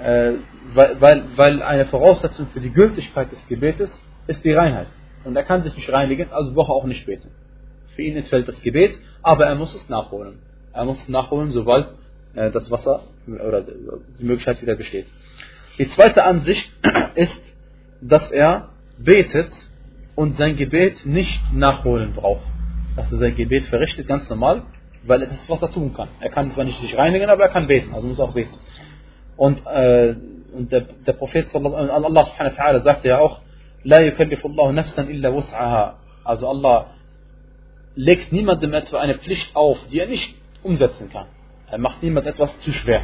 [0.00, 0.32] äh,
[0.74, 3.90] weil, weil, weil eine Voraussetzung für die Gültigkeit des Gebetes
[4.26, 4.88] ist die Reinheit.
[5.24, 7.30] Und er kann sich nicht reinigen, also braucht er auch nicht beten.
[7.94, 10.38] Für ihn entfällt das Gebet, aber er muss es nachholen.
[10.72, 11.88] Er muss es nachholen, sobald
[12.34, 15.06] äh, das Wasser oder die Möglichkeit wieder besteht.
[15.78, 16.70] Die zweite Ansicht
[17.14, 17.40] ist,
[18.00, 19.50] dass er betet
[20.14, 22.46] und sein Gebet nicht nachholen braucht.
[22.96, 24.62] Dass er sein Gebet verrichtet, ganz normal,
[25.02, 26.08] weil er das Wasser tun kann.
[26.20, 28.54] Er kann zwar nicht sich reinigen, aber er kann beten, also muss auch beten.
[29.36, 30.14] Und, äh,
[30.52, 33.40] und der, der Prophet Allah subhanahu wa sagte ja auch,
[33.82, 35.94] La yukallifullahu nafsan illa wus'aha.
[36.24, 36.86] Also Allah
[37.96, 41.26] legt niemandem etwa eine Pflicht auf, die er nicht umsetzen kann.
[41.70, 43.02] Er macht niemand etwas zu schwer.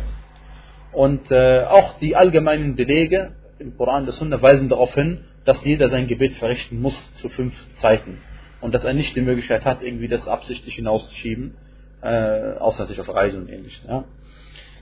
[0.92, 5.88] Und äh, auch die allgemeinen Belege im Koran der Sunna weisen darauf hin, dass jeder
[5.88, 8.18] sein Gebet verrichten muss zu fünf Zeiten.
[8.60, 11.54] Und dass er nicht die Möglichkeit hat, irgendwie das absichtlich hinauszuschieben,
[12.02, 13.82] äh, außer sich auf Reisen und ähnliches.
[13.86, 14.04] Ja.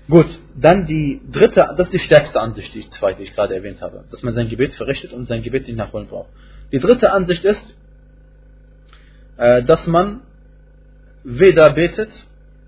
[0.09, 3.83] Gut, dann die dritte, das ist die stärkste Ansicht, die zweite, die ich gerade erwähnt
[3.83, 6.31] habe, dass man sein Gebet verrichtet und sein Gebet nicht nachholen braucht.
[6.73, 7.75] Die dritte Ansicht ist,
[9.37, 10.23] äh, dass man
[11.25, 12.11] weder betet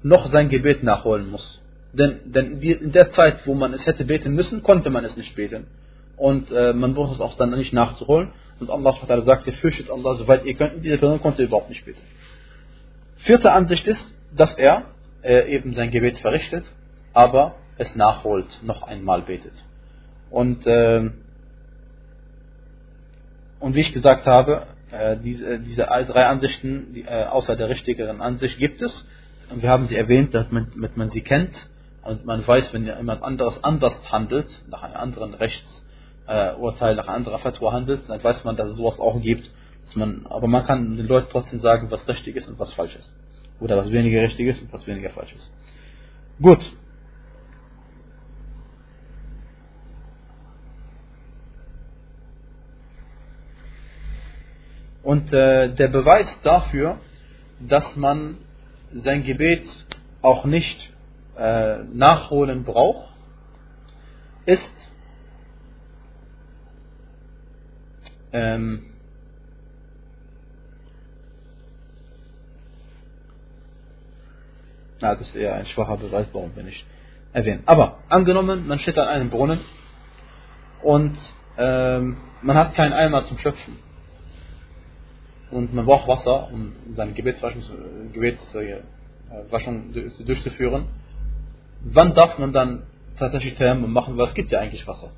[0.03, 1.61] noch sein Gebet nachholen muss.
[1.93, 5.35] Denn, denn in der Zeit, wo man es hätte beten müssen, konnte man es nicht
[5.35, 5.67] beten.
[6.17, 8.31] Und äh, man braucht es auch dann nicht nachzuholen.
[8.61, 10.85] Und Allah sagt, fürchtet Allah, soweit ihr könnt.
[10.85, 12.01] Diese Person konnte überhaupt nicht beten.
[13.17, 14.85] Vierte Ansicht ist, dass er
[15.23, 16.65] äh, eben sein Gebet verrichtet,
[17.13, 19.53] aber es nachholt, noch einmal betet.
[20.31, 21.11] Und, äh,
[23.59, 28.21] und wie ich gesagt habe, äh, diese, diese drei Ansichten, die, äh, außer der richtigeren
[28.21, 29.07] Ansicht, gibt es.
[29.53, 31.55] Wir haben sie erwähnt, damit man sie kennt
[32.03, 37.39] und man weiß, wenn jemand anderes anders handelt, nach einem anderen Rechtsurteil, nach einer anderen
[37.41, 39.51] Fatwa handelt, dann weiß man, dass es sowas auch gibt.
[39.95, 43.13] Man, aber man kann den Leuten trotzdem sagen, was richtig ist und was falsch ist.
[43.59, 45.51] Oder was weniger richtig ist und was weniger falsch ist.
[46.41, 46.61] Gut.
[55.03, 56.99] Und äh, der Beweis dafür,
[57.59, 58.37] dass man
[58.93, 59.65] sein Gebet
[60.23, 60.93] auch nicht
[61.37, 63.09] äh, nachholen braucht,
[64.47, 64.73] ist
[68.33, 68.87] ähm,
[75.01, 76.85] na, das ist eher ein schwacher Beweis, warum wir nicht
[77.33, 77.63] erwähnen.
[77.67, 79.61] Aber angenommen, man steht an einem Brunnen
[80.83, 81.17] und
[81.57, 83.90] ähm, man hat keinen Eimer zum Schöpfen
[85.51, 87.63] und man braucht Wasser, um seine Gebetswaschung,
[88.13, 89.93] Gebetswaschung
[90.25, 90.87] durchzuführen,
[91.83, 92.83] wann darf man dann
[93.19, 94.19] tatsächlich Tayammum machen?
[94.21, 95.11] Es gibt ja eigentlich Wasser.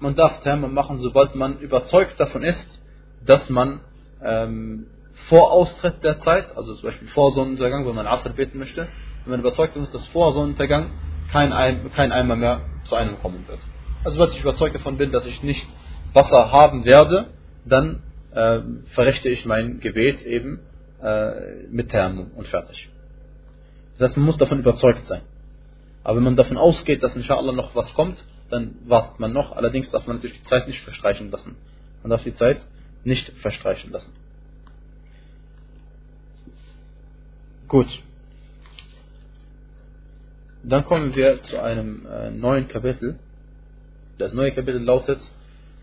[0.00, 2.80] Man darf Tayammum machen, sobald man überzeugt davon ist,
[3.24, 3.80] dass man
[4.22, 4.86] ähm,
[5.28, 8.88] vor Austritt der Zeit, also zum Beispiel vor Sonnenuntergang, wenn man Asr beten möchte,
[9.24, 10.90] wenn man überzeugt ist, dass vor Sonnenuntergang
[11.30, 13.60] kein, Ein kein Eimer mehr zu einem kommen wird.
[14.04, 15.66] Also wenn ich überzeugt davon bin, dass ich nicht
[16.12, 17.28] Wasser haben werde,
[17.64, 18.02] dann
[18.34, 18.60] äh,
[18.94, 20.60] verrichte ich mein Gebet eben
[21.02, 22.88] äh, mit Thermum und fertig.
[23.98, 25.22] Das heißt, man muss davon überzeugt sein.
[26.02, 29.52] Aber wenn man davon ausgeht, dass inshallah noch was kommt, dann wartet man noch.
[29.52, 31.56] Allerdings darf man natürlich die Zeit nicht verstreichen lassen.
[32.02, 32.64] Man darf die Zeit
[33.04, 34.12] nicht verstreichen lassen.
[37.68, 37.88] Gut.
[40.62, 43.18] Dann kommen wir zu einem äh, neuen Kapitel.
[44.18, 45.20] Das neue Kapitel lautet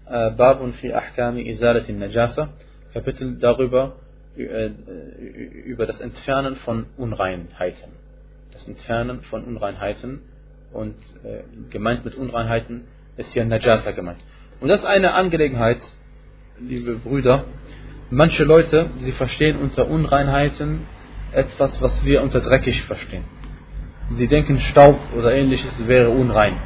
[0.06, 2.50] Babun fi Ahkami Izalati Najasa,
[2.94, 3.96] Kapitel darüber,
[4.36, 7.92] über das Entfernen von Unreinheiten.
[8.52, 10.22] Das Entfernen von Unreinheiten
[10.74, 12.86] und äh, gemeint mit Unreinheiten
[13.18, 14.20] ist hier Najasa gemeint.
[14.60, 15.82] Und das ist eine Angelegenheit,
[16.60, 17.46] liebe Brüder.
[18.10, 20.82] Manche Leute, sie verstehen unter Unreinheiten
[21.32, 23.24] etwas, was wir unter dreckig verstehen.
[24.18, 26.58] Sie denken, Staub oder ähnliches wäre unrein.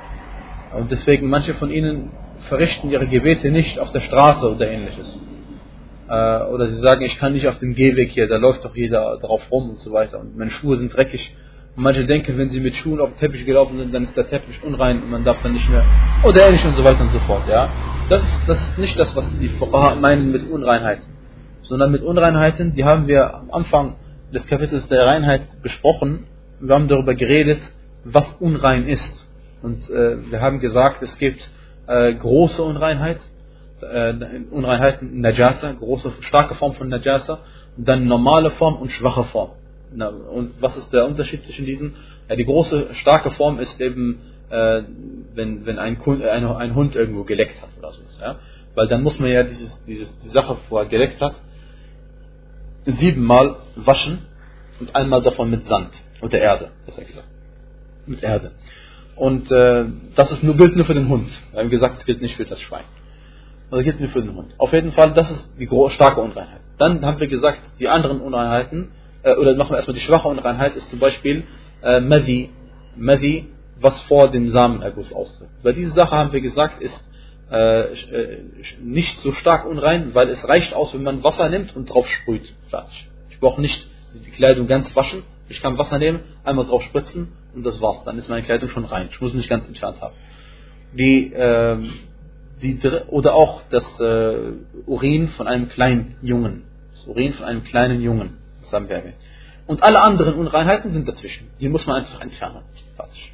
[0.74, 2.10] Und deswegen manche von ihnen
[2.46, 5.18] verrichten ihre Gebete nicht auf der Straße oder ähnliches.
[6.08, 9.18] Äh, oder sie sagen, ich kann nicht auf dem Gehweg hier, da läuft doch jeder
[9.18, 10.20] drauf rum und so weiter.
[10.20, 11.36] Und meine Schuhe sind dreckig.
[11.76, 14.28] Und manche denken, wenn sie mit Schuhen auf dem Teppich gelaufen sind, dann ist der
[14.28, 15.84] Teppich unrein und man darf dann nicht mehr.
[16.24, 17.44] Oder ähnlich und so weiter und so fort.
[17.50, 17.70] Ja?
[18.10, 21.00] Das, ist, das ist nicht das, was die Fuqaha meinen mit Unreinheit.
[21.64, 23.96] Sondern mit Unreinheiten, die haben wir am Anfang
[24.34, 26.28] des Kapitels der Reinheit besprochen.
[26.60, 27.60] Wir haben darüber geredet,
[28.04, 29.28] was unrein ist.
[29.62, 31.50] Und äh, wir haben gesagt, es gibt
[31.88, 33.20] äh, große Unreinheit,
[33.82, 34.14] äh,
[34.52, 37.40] Unreinheiten, Najasa, große, starke Form von Najasa,
[37.78, 39.52] dann normale Form und schwache Form.
[39.94, 41.96] Na, und was ist der Unterschied zwischen diesen?
[42.30, 44.20] Ja, die große, starke Form ist eben,
[44.50, 44.84] äh,
[45.34, 48.02] wenn, wenn ein, ein, ein, Hund irgendwo geleckt hat oder so.
[48.20, 48.40] Ja?
[48.74, 51.36] Weil dann muss man ja dieses, dieses, die Sache, wo er geleckt hat,
[52.86, 54.20] siebenmal waschen
[54.80, 57.28] und einmal davon mit Sand oder Erde, besser gesagt.
[58.06, 58.52] Mit Erde.
[59.16, 61.30] Und äh, das ist nur, gilt nur für den Hund.
[61.52, 62.84] Wir haben gesagt, es gilt nicht für das Schwein.
[63.72, 64.54] Also gilt nur für den Hund.
[64.58, 66.62] Auf jeden Fall, das ist die starke Unreinheit.
[66.78, 68.90] Dann haben wir gesagt, die anderen Unreinheiten,
[69.24, 71.44] äh, oder machen wir erstmal die schwache Unreinheit, ist zum Beispiel
[71.82, 72.50] äh, Madi.
[72.98, 73.50] Madi
[73.80, 75.50] was vor dem Samenerguss austritt.
[75.64, 76.98] Weil diese Sache, haben wir gesagt, ist
[77.52, 78.44] äh, äh,
[78.82, 82.54] nicht so stark unrein, weil es reicht aus, wenn man Wasser nimmt und drauf sprüht.
[82.70, 83.08] Fertig.
[83.30, 85.24] Ich brauche nicht die Kleidung ganz waschen.
[85.48, 88.04] Ich kann Wasser nehmen, einmal drauf spritzen und das war's.
[88.04, 89.10] Dann ist meine Kleidung schon rein.
[89.12, 90.16] Ich muss nicht ganz entfernt haben.
[90.94, 91.78] Die, äh,
[92.62, 94.54] die, oder auch das äh,
[94.86, 96.64] Urin von einem kleinen Jungen.
[96.94, 98.38] Das Urin von einem kleinen Jungen.
[98.62, 99.16] Das haben wir erwähnt.
[99.68, 101.50] Und alle anderen Unreinheiten sind dazwischen.
[101.60, 102.62] Die muss man einfach entfernen.
[102.96, 103.34] Fertig.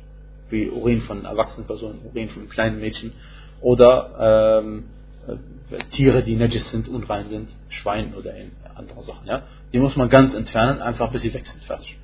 [0.49, 3.13] Wie Urin von erwachsenen Personen, Urin von kleinen Mädchen
[3.61, 4.85] oder ähm,
[5.27, 8.33] äh, Tiere, die najis sind, unrein sind, Schwein oder
[8.75, 9.27] andere Sachen.
[9.27, 9.43] Ja?
[9.71, 11.63] Die muss man ganz entfernen, einfach bis sie weg sind.
[11.63, 11.97] Fertig.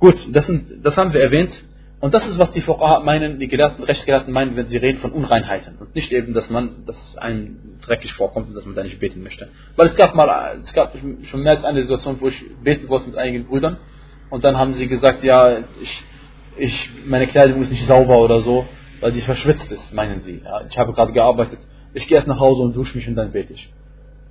[0.00, 1.52] Gut, das, sind, das haben wir erwähnt.
[2.00, 5.12] Und das ist, was die Fuqaha meinen, die Gelehrten, Rechtsgelehrten meinen, wenn sie reden von
[5.12, 5.76] Unreinheiten.
[5.78, 9.22] Und nicht eben, dass man, dass einem dreckig vorkommt und dass man da nicht beten
[9.22, 9.48] möchte.
[9.76, 13.08] Weil es gab mal, es gab schon mehr als eine Situation, wo ich beten wollte
[13.08, 13.76] mit einigen Brüdern.
[14.30, 16.02] Und dann haben sie gesagt, ja, ich,
[16.56, 18.66] ich, meine Kleidung ist nicht sauber oder so,
[19.00, 20.40] weil sie verschwitzt ist, meinen sie.
[20.42, 21.58] Ja, ich habe gerade gearbeitet.
[21.92, 23.70] Ich gehe erst nach Hause und dusche mich und dann bete ich.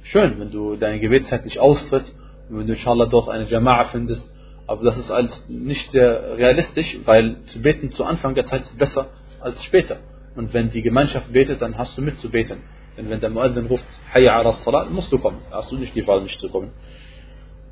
[0.01, 2.12] Schön, wenn du deine Gebetszeit nicht austritt,
[2.49, 4.27] wenn du inshallah dort eine Jama'a findest
[4.68, 8.78] aber das ist alles nicht sehr realistisch, weil zu beten zu Anfang der Zeit ist
[8.78, 9.08] besser
[9.40, 9.98] als später.
[10.37, 12.62] Und wenn die Gemeinschaft betet, dann hast du mitzubeten.
[12.96, 15.42] Denn wenn der Muaddin ruft, Hayya ala Salat, musst du kommen.
[15.50, 16.72] Hast du nicht die Wahl, nicht zu kommen.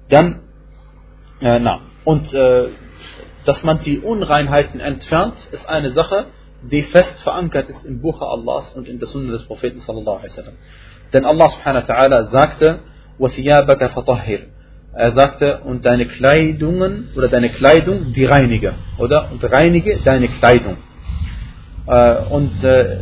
[0.08, 0.42] Dann,
[1.40, 2.68] äh, na, und äh,
[3.44, 6.26] dass man die Unreinheiten entfernt, ist eine Sache,
[6.62, 10.30] die fest verankert ist im Buche Allahs und in der Sunna des Propheten sallallahu alaihi
[10.30, 10.54] wasallam.
[11.12, 12.80] Denn Allah subhanahu wa ta'ala sagte,
[13.18, 14.40] وَثِيَابَكَ فَطَهِّرْ
[14.97, 19.31] er sagte, und deine Kleidungen oder deine Kleidung, die reinige, oder?
[19.31, 20.77] Und reinige deine Kleidung.
[21.85, 22.99] Äh, und äh,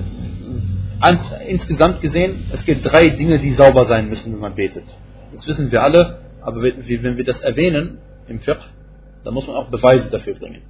[1.48, 4.84] insgesamt gesehen, es gibt drei Dinge, die sauber sein müssen, wenn man betet.
[5.34, 8.60] Das wissen wir alle, aber wenn wir das erwähnen im Fiqh,
[9.24, 10.64] dann muss man auch Beweise dafür bringen.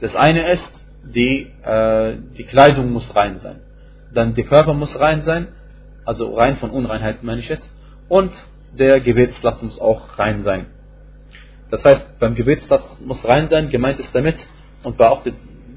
[0.00, 3.56] Das eine ist, die, äh, die Kleidung muss rein sein.
[4.14, 5.48] Dann der Körper muss rein sein,
[6.06, 7.70] also rein von Unreinheit meine ich jetzt.
[8.08, 8.32] Und
[8.77, 10.67] der Gebetsplatz muss auch rein sein.
[11.71, 14.45] Das heißt, beim Gebetsplatz muss rein sein, gemeint ist damit,
[14.83, 15.23] und bei, auch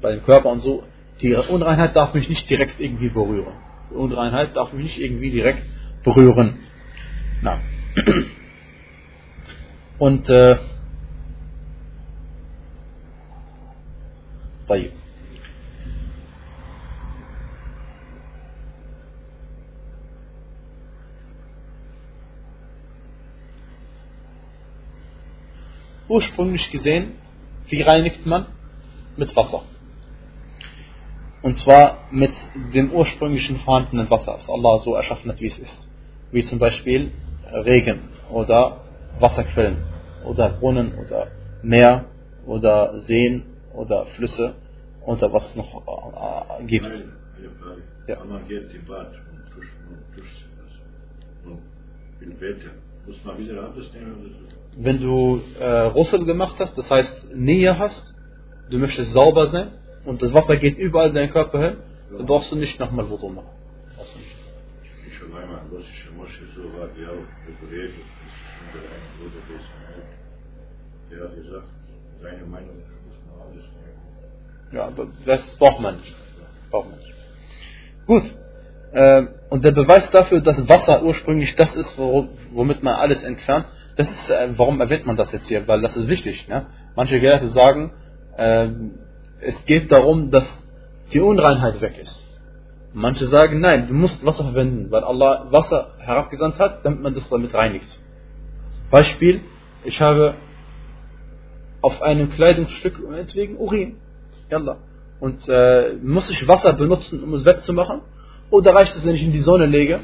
[0.01, 0.83] bei dem Körper und so,
[1.21, 3.53] die Unreinheit darf mich nicht direkt irgendwie berühren.
[3.91, 5.63] Die Unreinheit darf mich nicht irgendwie direkt
[6.03, 6.59] berühren.
[7.41, 7.59] Na.
[9.99, 10.57] Und äh,
[14.67, 14.91] طيب
[26.08, 27.12] Ursprünglich gesehen,
[27.68, 28.46] wie reinigt man?
[29.16, 29.62] Mit Wasser.
[31.42, 32.32] Und zwar mit
[32.74, 35.88] dem ursprünglichen vorhandenen Wasser, das Allah so erschaffen hat, wie es ist.
[36.32, 37.12] Wie zum Beispiel
[37.52, 38.80] Regen oder
[39.18, 39.78] Wasserquellen
[40.24, 41.28] oder Brunnen oder
[41.62, 42.06] Meer
[42.46, 43.44] oder Seen
[43.74, 44.54] oder Flüsse
[45.04, 46.86] oder was es noch äh, gibt.
[48.06, 48.24] Ja.
[48.24, 50.46] Man geht im Bad und duscht, und duscht
[51.44, 51.60] und
[52.20, 52.70] will beten.
[53.06, 54.34] Muss man wieder abstellen?
[54.80, 58.14] Wenn du äh, Russel gemacht hast, das heißt Nähe hast,
[58.70, 59.72] du möchtest sauber sein
[60.04, 61.76] und das Wasser geht überall in deinen Körper hin,
[62.16, 63.50] dann brauchst du nicht nochmal Wudu machen.
[74.72, 76.14] Ja, aber das braucht man nicht.
[76.70, 77.14] Braucht man nicht.
[78.06, 78.22] Gut.
[78.92, 83.66] Äh, und der Beweis dafür, dass Wasser ursprünglich das ist, womit man alles entfernt,
[83.98, 85.66] das ist, äh, warum erwähnt man das jetzt hier?
[85.66, 86.46] Weil das ist wichtig.
[86.46, 86.66] Ne?
[86.94, 87.92] Manche Gelehrte sagen,
[88.36, 88.68] äh,
[89.40, 90.46] es geht darum, dass
[91.12, 92.24] die Unreinheit weg ist.
[92.92, 97.28] Manche sagen, nein, du musst Wasser verwenden, weil Allah Wasser herabgesandt hat, damit man das
[97.28, 97.88] damit reinigt.
[98.88, 99.40] Beispiel,
[99.82, 100.34] ich habe
[101.82, 103.96] auf einem Kleidungsstück meinetwegen Urin.
[104.48, 104.76] Yalla.
[105.18, 108.02] Und äh, muss ich Wasser benutzen, um es wegzumachen?
[108.50, 110.00] Oder reicht es, wenn ich in die Sonne lege,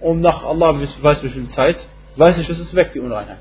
[0.00, 1.76] um nach Allah weiß wie viel Zeit
[2.17, 3.39] weiß ich, es ist weg, die Unreinheit.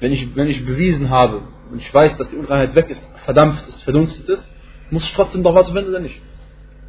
[0.00, 3.66] Wenn ich, wenn ich bewiesen habe und ich weiß, dass die Unreinheit weg ist, verdampft
[3.68, 4.44] ist, verdunstet ist,
[4.90, 6.20] muss ich trotzdem doch was verwenden oder nicht?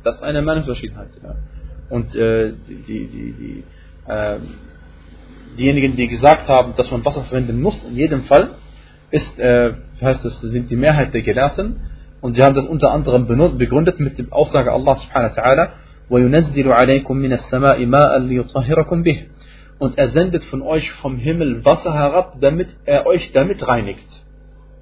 [0.04, 1.10] Das ist eine Meinungsverschiedenheit.
[1.24, 1.36] Ja.
[1.90, 3.64] Und äh, die, die, die,
[4.08, 4.38] äh,
[5.58, 8.56] diejenigen, die gesagt haben, dass man Wasser verwenden muss, in jedem Fall,
[9.12, 11.80] ist, äh, heißt es, sind die Mehrheit der Gelehrten.
[12.22, 15.70] Und sie haben das unter anderem begründet mit der Aussage Allah subhanahu wa ta'ala,
[16.10, 19.26] وَيُنَزِّلُ عَلَيْكُم مِّنَ السَّمَاءِ مَاءً لِيُطَهِّرَكُم بِهِ
[19.81, 24.07] und er sendet von euch vom Himmel Wasser herab, damit er euch damit reinigt.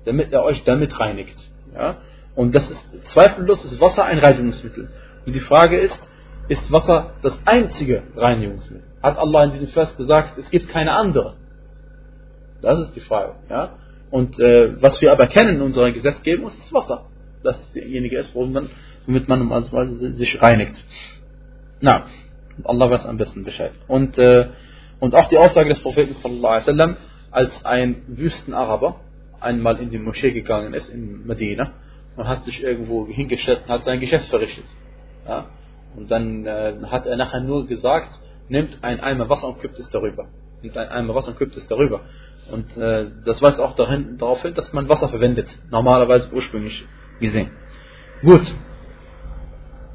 [0.04, 1.36] Damit er euch damit reinigt.
[1.72, 1.98] Ja?
[2.34, 4.90] Und das ist zweifellos ist Wasser ein Reinigungsmittel.
[5.24, 5.98] Und die Frage ist,
[6.48, 8.88] ist Wasser das einzige Reinigungsmittel?
[9.00, 11.36] Hat Allah in diesem Vers gesagt, es gibt keine andere?
[12.60, 13.36] Das ist die Frage.
[13.48, 13.78] Ja?
[14.10, 17.04] Und äh, was wir aber kennen in unserer Gesetzgebung, ist das Wasser.
[17.44, 18.70] das derjenige ist, womit man,
[19.06, 20.84] womit man also sich reinigt.
[21.80, 22.06] Na,
[22.64, 23.70] Allah weiß am besten Bescheid.
[23.86, 24.48] Und, äh,
[25.00, 26.96] und auch die Aussage des Propheten wasallam,
[27.30, 29.00] als ein Wüstenaraber
[29.40, 31.72] einmal in die Moschee gegangen ist in Medina
[32.16, 34.64] und hat sich irgendwo hingestellt und hat sein Geschäft verrichtet.
[35.26, 35.46] Ja?
[35.96, 39.88] Und dann äh, hat er nachher nur gesagt, nimmt ein Eimer Wasser und kippt es
[39.90, 40.26] darüber.
[40.62, 42.00] Nimmt ein Eimer Wasser und kippt es darüber.
[42.50, 45.48] Und äh, das weist auch dahin, darauf hin, dass man Wasser verwendet.
[45.70, 46.84] Normalerweise ursprünglich
[47.20, 47.50] gesehen.
[48.22, 48.52] Gut.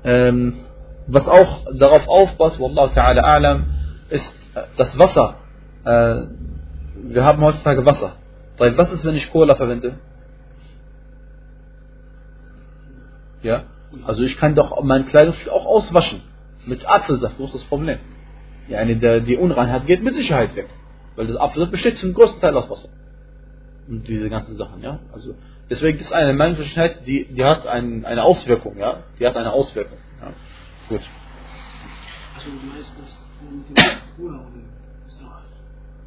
[0.04, 0.66] Ähm,
[1.08, 3.64] was auch darauf aufpasst, Wallahu ta'ala a'lam,
[4.10, 4.34] ist
[4.78, 5.36] das Wasser.
[5.86, 6.28] Äh,
[6.96, 8.16] wir haben heutzutage Wasser.
[8.58, 9.96] Was ist, wenn ich Cola verwende?
[13.42, 13.64] Ja?
[14.06, 16.22] Also ich kann doch mein Kleidungsstück auch auswaschen.
[16.66, 18.00] Mit Apfelsaft, wo ist das Problem?
[18.70, 20.70] Ja, eine der, die Unreinheit geht mit Sicherheit weg.
[21.16, 22.90] Weil das Apfelsaft besteht zum größten Teil aus Wasser.
[23.88, 25.00] Und diese ganzen Sachen, ja.
[25.12, 25.36] Also
[25.70, 29.04] deswegen ist eine Meinungsverschiedenheit, die, die hat ein, eine Auswirkung, ja.
[29.20, 29.98] Die hat eine Auswirkung.
[30.22, 30.32] Ja.
[30.88, 31.02] Gut.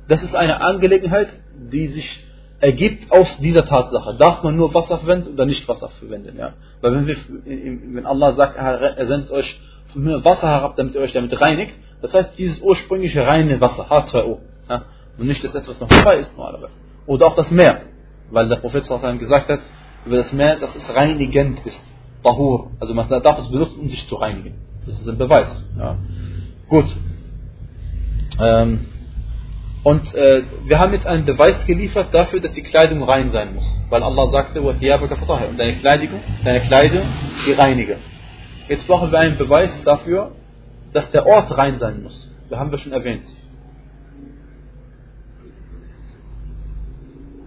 [0.08, 1.28] Das ist eine Angelegenheit,
[1.72, 2.24] die sich
[2.60, 4.14] ergibt aus dieser Tatsache.
[4.14, 6.36] Darf man nur Wasser verwenden oder nicht Wasser verwenden?
[6.38, 6.54] Ja?
[6.80, 9.60] Weil wenn, wir, wenn Allah sagt, er sendet euch
[9.94, 14.38] Wasser herab, damit ihr euch damit reinigt, das heißt dieses ursprüngliche reine Wasser, H2O.
[14.68, 14.82] Ja?
[15.18, 16.72] Und nicht, dass etwas noch frei ist normalerweise.
[17.06, 17.82] Oder auch das Meer.
[18.30, 18.84] Weil der Prophet
[19.18, 19.60] gesagt hat,
[20.04, 21.78] über das Meer, dass es reinigend ist.
[22.22, 22.70] Tahur.
[22.80, 24.54] Also man darf es benutzen, um sich zu reinigen.
[24.84, 25.64] Das ist ein Beweis.
[25.78, 25.96] Ja.
[26.68, 26.86] Gut.
[28.38, 28.86] Ähm,
[29.86, 33.64] und äh, wir haben jetzt einen Beweis geliefert dafür, dass die Kleidung rein sein muss.
[33.88, 37.06] Weil Allah sagte, und deine Kleidung, deine Kleidung,
[37.46, 37.98] die reinige.
[38.68, 40.32] Jetzt brauchen wir einen Beweis dafür,
[40.92, 42.28] dass der Ort rein sein muss.
[42.50, 43.26] Das haben wir schon erwähnt.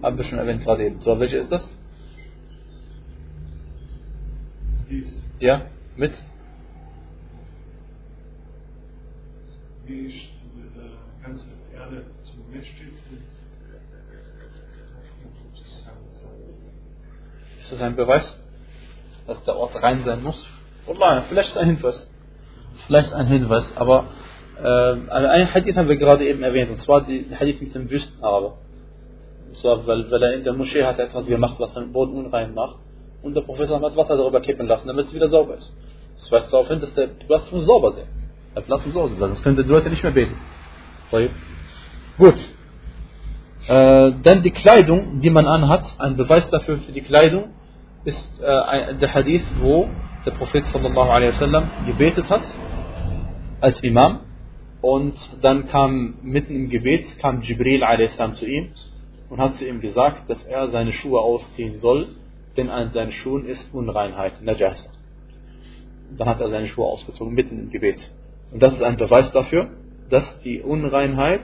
[0.02, 1.00] Haben wir schon erwähnt gerade eben.
[1.00, 1.68] So, welche ist das?
[4.88, 5.24] Dies.
[5.40, 6.12] Ja, mit?
[9.86, 10.29] Die
[17.62, 18.38] ist das ein Beweis,
[19.26, 20.46] dass der Ort rein sein muss?
[20.86, 22.10] Wallah, vielleicht ein Hinweis.
[22.86, 24.06] Vielleicht ein Hinweis, aber
[24.58, 27.88] äh, also ein Hadith haben wir gerade eben erwähnt, und zwar die Hadith mit dem
[27.88, 28.58] Wüstenaraber.
[29.48, 32.54] Und zwar, weil, weil er in der Moschee hat etwas gemacht, was den Boden unrein
[32.54, 32.76] macht,
[33.22, 35.72] und der Professor hat Wasser darüber kippen lassen, damit es wieder sauber ist.
[36.16, 38.06] Das weist darauf hin, dass der Platz muss sauber sein.
[38.56, 40.36] Der Platz muss sauber sein, sonst können die Leute nicht mehr beten.
[42.20, 42.34] Gut.
[43.66, 47.44] Äh, dann die Kleidung, die man anhat, ein Beweis dafür für die Kleidung
[48.04, 49.88] ist äh, der Hadith, wo
[50.26, 52.42] der Prophet sallallahu alaihi wasallam gebetet hat
[53.62, 54.20] als Imam
[54.82, 58.18] und dann kam mitten im Gebet kam Jibril a.s.
[58.38, 58.68] zu ihm
[59.30, 62.08] und hat zu ihm gesagt, dass er seine Schuhe ausziehen soll,
[62.58, 64.90] denn an seinen Schuhen ist Unreinheit, Najasa.
[66.18, 68.10] Dann hat er seine Schuhe ausgezogen mitten im Gebet.
[68.52, 69.70] Und das ist ein Beweis dafür,
[70.10, 71.40] dass die Unreinheit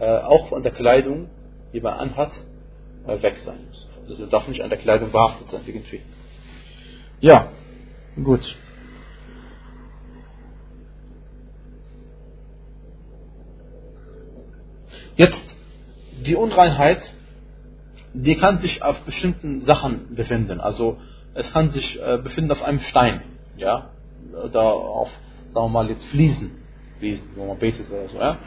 [0.00, 1.28] äh, auch von der Kleidung,
[1.72, 2.32] die man anhat,
[3.06, 3.88] äh, weg sein muss.
[4.08, 6.00] Also darf nicht an der Kleidung behaftet sein, irgendwie.
[7.20, 7.48] Ja,
[8.22, 8.56] gut.
[15.16, 15.54] Jetzt,
[16.24, 17.02] die Unreinheit,
[18.14, 20.60] die kann sich auf bestimmten Sachen befinden.
[20.60, 20.98] Also,
[21.34, 23.22] es kann sich äh, befinden auf einem Stein,
[23.56, 23.90] ja,
[24.32, 25.10] oder auf,
[25.52, 26.62] sagen wir mal, jetzt Fliesen,
[26.98, 28.38] Fliesen, wo man betet oder so, ja.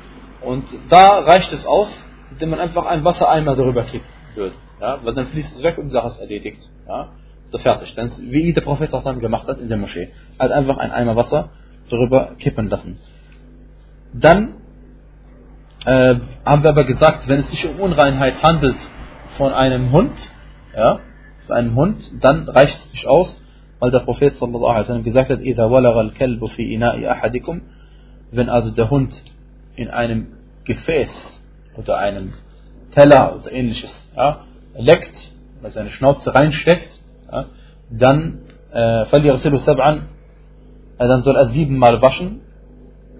[0.43, 4.53] Und da reicht es aus, indem man einfach einen Wassereimer darüber kippt wird.
[4.81, 6.61] Ja, weil dann fließt es weg und die Sache ist erledigt.
[6.87, 7.09] Ja,
[7.51, 7.95] so fertig.
[7.95, 10.11] Dann, wie der Prophet dann gemacht hat in der Moschee.
[10.39, 11.51] Er hat einfach einen Eimer Wasser
[11.89, 12.99] darüber kippen lassen.
[14.13, 14.55] Dann
[15.85, 18.77] äh, haben wir aber gesagt, wenn es sich um Unreinheit handelt
[19.37, 20.15] von einem Hund,
[20.77, 21.01] ja,
[21.47, 23.43] für einen Hund, dann reicht es nicht aus,
[23.79, 27.61] weil der Prophet sallallahu alaihi wasallam gesagt hat, إذا ولغ الكلب في إناء أحدكم,
[28.33, 29.23] wenn also der Hund
[29.76, 30.28] in einem
[30.66, 31.10] Gefäß
[31.78, 32.34] oder einem
[32.92, 34.46] Teller oder ähnliches ja,
[34.76, 36.90] leckt, oder seine Schnauze reinsteckt,
[37.32, 37.46] ja,
[37.90, 38.40] dann
[38.74, 40.02] äh, äh,
[40.98, 42.42] dann soll er siebenmal waschen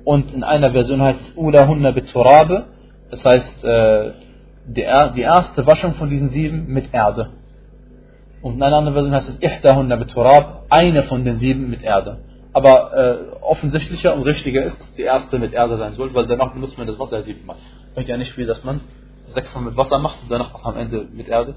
[0.04, 2.66] und in einer Version heißt es Ulahunna biturabe,
[3.10, 4.12] das heißt äh,
[4.68, 4.86] die,
[5.16, 7.30] die erste Waschung von diesen sieben mit Erde.
[8.42, 12.18] Und in einer anderen Version heißt es Ihdahunna biturab, eine von den sieben mit Erde.
[12.54, 16.54] Aber äh, offensichtlicher und richtiger ist, dass die erste mit Erde sein soll, weil danach
[16.54, 17.56] benutzt man das Wasser siebenmal.
[17.94, 18.82] Bringt ja nicht viel, dass man
[19.34, 21.56] sechsmal mit Wasser macht und danach am Ende mit Erde.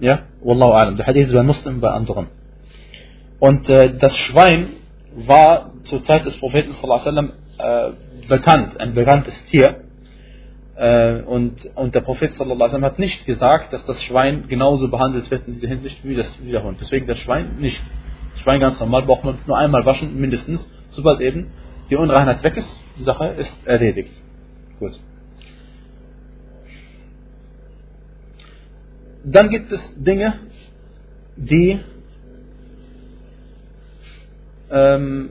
[0.00, 0.96] Ja, Wallahu alam.
[0.96, 2.28] Der Hadith ist bei Muslim bei anderen.
[3.40, 4.70] Und äh, das Schwein
[5.14, 7.90] war zur Zeit des Propheten sallam, äh,
[8.28, 9.80] bekannt, ein bekanntes Tier.
[10.76, 14.88] Äh, und, und der Prophet sallallahu alaihi wasallam hat nicht gesagt, dass das Schwein genauso
[14.88, 16.78] behandelt wird in dieser Hinsicht wie, das, wie der Hund.
[16.80, 17.80] Deswegen das Schwein nicht.
[18.44, 21.50] Schwein ganz normal braucht man nur einmal waschen, mindestens, sobald eben
[21.88, 24.10] die Unreinheit weg ist, die Sache ist erledigt.
[24.78, 25.00] Gut.
[29.24, 30.40] Dann gibt es Dinge,
[31.36, 31.80] die
[34.70, 35.30] ähm,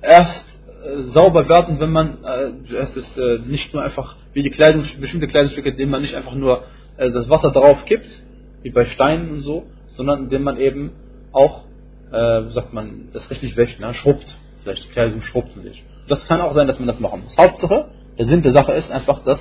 [0.00, 0.46] erst
[0.82, 4.84] äh, sauber werden, wenn man äh, es ist äh, nicht nur einfach wie die Kleidung,
[4.98, 6.64] bestimmte Kleidungsstücke, indem man nicht einfach nur
[6.96, 8.22] äh, das Wasser drauf kippt,
[8.62, 10.92] wie bei Steinen und so, sondern indem man eben
[11.32, 11.64] auch,
[12.10, 13.94] äh, sagt man, das richtig wäscht, ne?
[13.94, 15.84] schrubbt, vielleicht Kleidung schrubbt und sich.
[16.08, 17.36] Das kann auch sein, dass man das machen muss.
[17.36, 17.88] Hauptsache,
[18.18, 19.40] der Sinn der Sache ist einfach, dass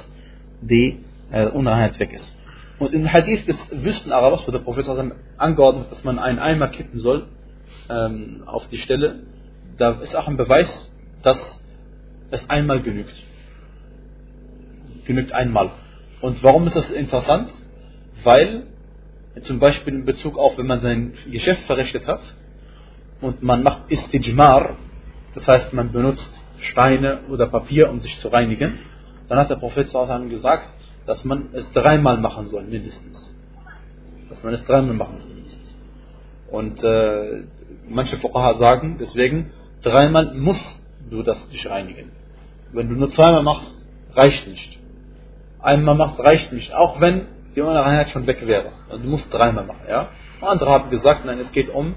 [0.62, 1.00] die
[1.32, 2.36] äh, Unreinheit weg ist.
[2.80, 4.88] Und im Hadith des Wüstenarabers, wo der Prophet
[5.38, 7.28] angeordnet dass man einen Eimer kippen soll
[7.90, 9.20] ähm, auf die Stelle,
[9.78, 10.90] da ist auch ein Beweis,
[11.22, 11.40] dass
[12.32, 13.14] es einmal genügt.
[15.06, 15.72] Genügt einmal.
[16.22, 17.50] Und warum ist das interessant?
[18.24, 18.64] Weil
[19.42, 22.22] zum Beispiel in Bezug auf, wenn man sein Geschäft verrichtet hat
[23.22, 24.78] und man macht Istijmar,
[25.36, 28.80] das heißt man benutzt Steine oder Papier, um sich zu reinigen,
[29.30, 29.88] dann hat der Prophet
[30.30, 30.70] gesagt,
[31.06, 33.34] dass man es dreimal machen soll, mindestens.
[34.30, 35.76] Dass man es dreimal machen soll, mindestens.
[36.52, 37.44] Und äh,
[37.88, 39.52] manche Fuqaha sagen, deswegen,
[39.82, 40.66] dreimal musst
[41.10, 42.12] du das dich reinigen.
[42.74, 43.74] Wenn du nur zweimal machst,
[44.14, 44.80] reicht nicht.
[45.60, 46.74] Einmal machst, reicht nicht.
[46.74, 48.72] Auch wenn die Unreinheit schon weg wäre.
[48.90, 50.10] Also du musst dreimal machen, ja.
[50.40, 51.96] Und andere haben gesagt, nein, es geht um,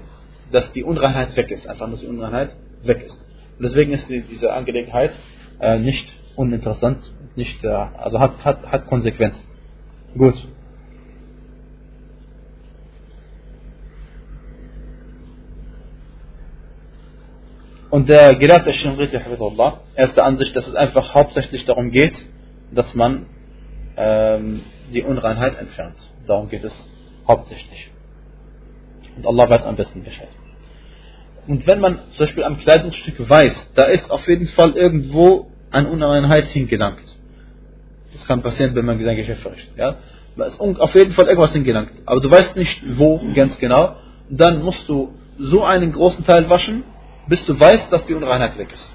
[0.51, 1.67] dass die Unreinheit weg ist.
[1.67, 3.27] Einfach, dass die Unreinheit weg ist.
[3.57, 5.11] Und deswegen ist diese Angelegenheit
[5.59, 9.41] äh, nicht uninteressant, nicht, äh, also hat, hat, hat Konsequenzen.
[10.17, 10.35] Gut.
[17.89, 22.25] Und der Gelehrte Shinriti, er ist der Ansicht, dass es einfach hauptsächlich darum geht,
[22.71, 23.25] dass man
[23.95, 24.61] ähm,
[24.93, 25.95] die Unreinheit entfernt.
[26.27, 26.73] Darum geht es
[27.27, 27.91] hauptsächlich.
[29.17, 30.29] Und Allah weiß am besten Bescheid.
[31.47, 35.85] Und wenn man zum Beispiel am Kleidungsstück weiß, da ist auf jeden Fall irgendwo an
[35.85, 37.03] Unreinheit hingelangt.
[38.13, 39.77] Das kann passieren, wenn man sein Geschäft verrichtet.
[39.77, 39.97] Ja?
[40.37, 41.91] Da ist auf jeden Fall irgendwas hingelangt.
[42.05, 43.95] Aber du weißt nicht, wo ganz genau.
[44.29, 46.83] Dann musst du so einen großen Teil waschen,
[47.27, 48.91] bis du weißt, dass die Unreinheit weg ist.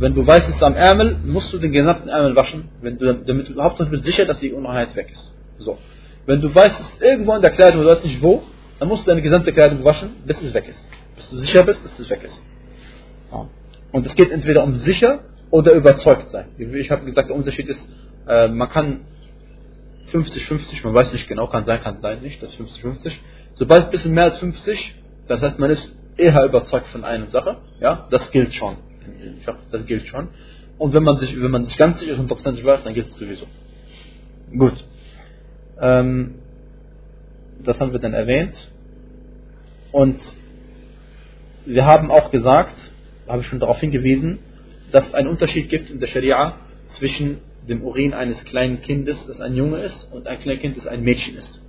[0.00, 3.12] Wenn du weißt, es ist am Ärmel, musst du den gesamten Ärmel waschen, wenn du,
[3.14, 5.34] damit du hauptsächlich bist sicher, dass die Unreinheit weg ist.
[5.58, 5.76] So.
[6.24, 8.42] Wenn du weißt, es ist irgendwo in der Kleidung, du weißt nicht wo,
[8.78, 10.80] dann musst du deine gesamte Kleidung waschen, bis es weg ist.
[11.16, 12.42] Bis du sicher bist, dass es weg ist.
[13.30, 13.46] Ja.
[13.92, 15.20] Und es geht entweder um sicher
[15.50, 16.46] oder überzeugt sein.
[16.56, 17.80] Ich habe gesagt, der Unterschied ist,
[18.26, 19.00] äh, man kann
[20.12, 23.12] 50-50, man weiß nicht genau, kann sein, kann sein nicht, das 50-50.
[23.54, 24.94] Sobald ein bisschen mehr als 50,
[25.28, 28.76] das heißt, man ist eher überzeugt von einer Sache, ja, das gilt schon.
[29.70, 30.28] Das gilt schon.
[30.78, 33.16] Und wenn man sich, wenn man sich ganz sicher und hundertprozentig weiß, dann gilt es
[33.16, 33.46] sowieso.
[34.56, 34.84] Gut.
[35.80, 36.36] Ähm,
[37.62, 38.70] das haben wir dann erwähnt.
[39.92, 40.18] Und
[41.66, 42.74] wir haben auch gesagt,
[43.28, 44.38] habe ich schon darauf hingewiesen,
[44.92, 46.56] dass es einen Unterschied gibt in der Scharia
[46.98, 47.38] zwischen
[47.68, 51.36] dem Urin eines kleinen Kindes, das ein Junge ist, und ein Kleinkind, das ein Mädchen
[51.36, 51.60] ist.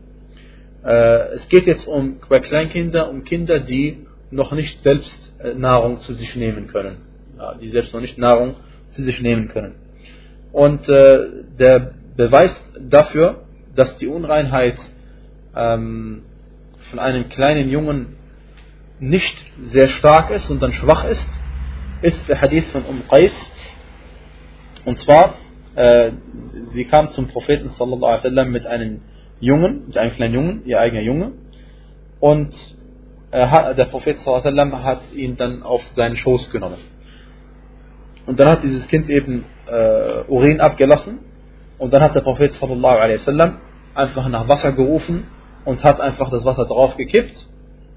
[0.84, 6.00] Äh, es geht jetzt um bei Kleinkindern um Kinder, die noch nicht selbst äh, Nahrung
[6.00, 6.98] zu sich nehmen können,
[7.62, 8.56] die selbst noch nicht Nahrung
[8.92, 9.76] zu sich nehmen können.
[10.52, 11.20] Und äh,
[11.58, 13.44] der Beweis dafür,
[13.76, 14.78] dass die Unreinheit
[15.56, 16.24] ähm,
[16.90, 18.16] von einem kleinen Jungen
[19.00, 19.36] nicht
[19.72, 21.26] sehr stark ist und dann schwach ist,
[22.02, 23.34] ist der Hadith von Um Qais.
[24.86, 25.36] Und zwar,
[25.76, 26.12] äh,
[26.74, 29.02] sie kam zum Propheten sallallahu alaihi wasallam mit einem
[29.40, 31.32] Jungen, mit einem kleinen Jungen, ihr eigener Junge.
[32.20, 32.54] Und
[33.32, 36.78] äh, der Prophet sallam, hat ihn dann auf seinen Schoß genommen.
[38.32, 41.20] Und dann hat dieses Kind eben äh, Urin abgelassen.
[41.78, 43.58] Und dann hat der Prophet sallam,
[43.94, 45.26] einfach nach Wasser gerufen
[45.66, 47.46] und hat einfach das Wasser drauf gekippt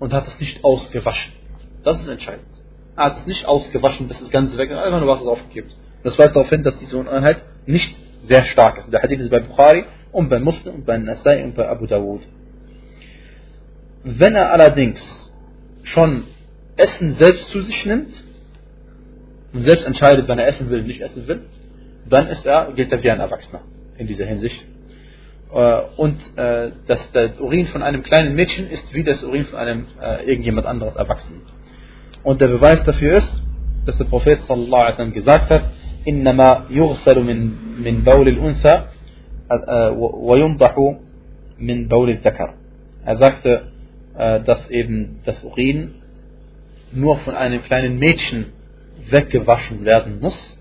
[0.01, 1.33] und hat es nicht ausgewaschen.
[1.85, 2.49] Das ist entscheidend.
[2.97, 5.77] Er hat es nicht ausgewaschen, bis das Ganze weg ist, einfach nur Wasser draufgekippt.
[6.03, 7.95] Das weist darauf hin, dass diese Uneinheit nicht
[8.27, 8.93] sehr stark ist.
[8.93, 12.23] Der Hadith ist bei Bukhari und bei Muslim und bei Nasai und bei Abu Dawud.
[14.03, 15.01] Wenn er allerdings
[15.85, 16.25] schon
[16.75, 18.24] Essen selbst zu sich nimmt
[19.54, 21.42] und selbst entscheidet, wenn er essen will, nicht essen will,
[22.08, 23.62] dann ist er, gilt er wie ein Erwachsener
[23.98, 24.66] in dieser Hinsicht.
[25.54, 29.58] Äh, und äh, dass der Urin von einem kleinen Mädchen ist wie das Urin von
[29.58, 31.42] einem äh, irgendjemand anderes Erwachsenen.
[32.24, 33.44] Und der Beweis dafür ist,
[33.86, 35.64] dass der Prophet sallallahu alaihi wasallam gesagt hat,
[36.08, 38.84] إنما يغسل من من بول الأنثى
[40.00, 40.96] وينضح
[41.60, 42.54] من بول الذكر.
[43.06, 43.64] Er sagte,
[44.16, 45.96] dass eben das Urin
[46.94, 48.46] nur von einem kleinen Mädchen
[49.11, 50.59] weggewaschen werden muss.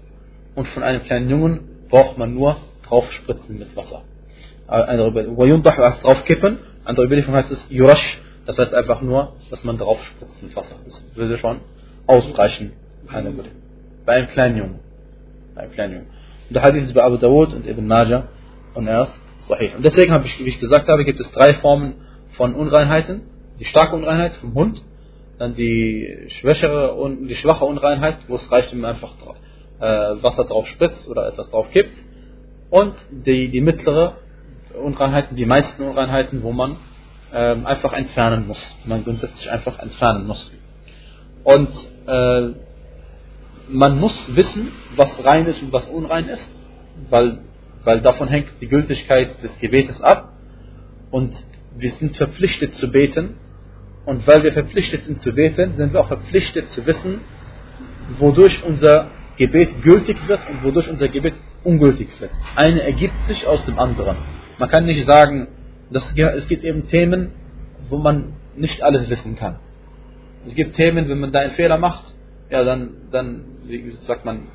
[0.56, 1.60] Und von einem kleinen Jungen
[1.90, 4.04] braucht man nur draufspritzen mit Wasser.
[4.68, 9.78] Andere Überlieferung heißt draufkippen, andere Überlieferung heißt es Yurash, das heißt einfach nur, dass man
[9.78, 10.76] draufspritzt mit Wasser.
[10.86, 11.58] Das würde schon
[12.08, 12.74] ausreichen.
[14.06, 14.80] Bei einem kleinen Jungen.
[15.56, 16.08] Bei einem kleinen Jungen.
[16.50, 18.28] Und der Hadith ist bei Abu Dawud und Ibn Najah
[18.74, 19.76] und er ist sahih.
[19.76, 21.96] Und deswegen habe ich, wie ich gesagt habe, gibt es drei Formen
[22.32, 23.22] von Unreinheiten.
[23.60, 24.84] Die starke Unreinheit vom Hund,
[25.38, 29.14] dann die schwächere und die schwache Unreinheit, wo es reicht, wenn man einfach
[29.80, 31.96] äh, Wasser drauf spritzt oder etwas drauf kippt.
[32.70, 34.18] Und die, die mittlere
[34.82, 36.78] Unreinheiten, die meisten Unreinheiten, wo man
[37.34, 38.76] ähm, einfach entfernen muss.
[38.86, 40.52] Man grundsätzlich einfach entfernen muss.
[41.44, 41.70] Und
[42.08, 42.50] äh,
[43.70, 46.48] man muss wissen, was rein ist und was unrein ist,
[47.10, 47.40] weil,
[47.84, 50.34] weil davon hängt die Gültigkeit des Gebetes ab.
[51.12, 51.36] Und
[51.76, 53.38] wir sind verpflichtet zu beten.
[54.06, 57.22] Und weil wir verpflichtet sind zu beten, sind wir auch verpflichtet zu wissen,
[58.20, 61.34] wodurch unser Gebet gültig wird und wodurch unser Gebet
[61.64, 62.32] ungültig wird.
[62.56, 64.18] Eine ergibt sich aus dem anderen.
[64.60, 65.48] Man kann nicht sagen,
[65.90, 67.32] dass es gibt eben Themen,
[67.90, 69.58] wo man nicht alles wissen kann.
[70.46, 72.04] Es gibt Themen, wenn man da einen Fehler macht,
[72.50, 74.48] ja, dann, dann wie sagt man,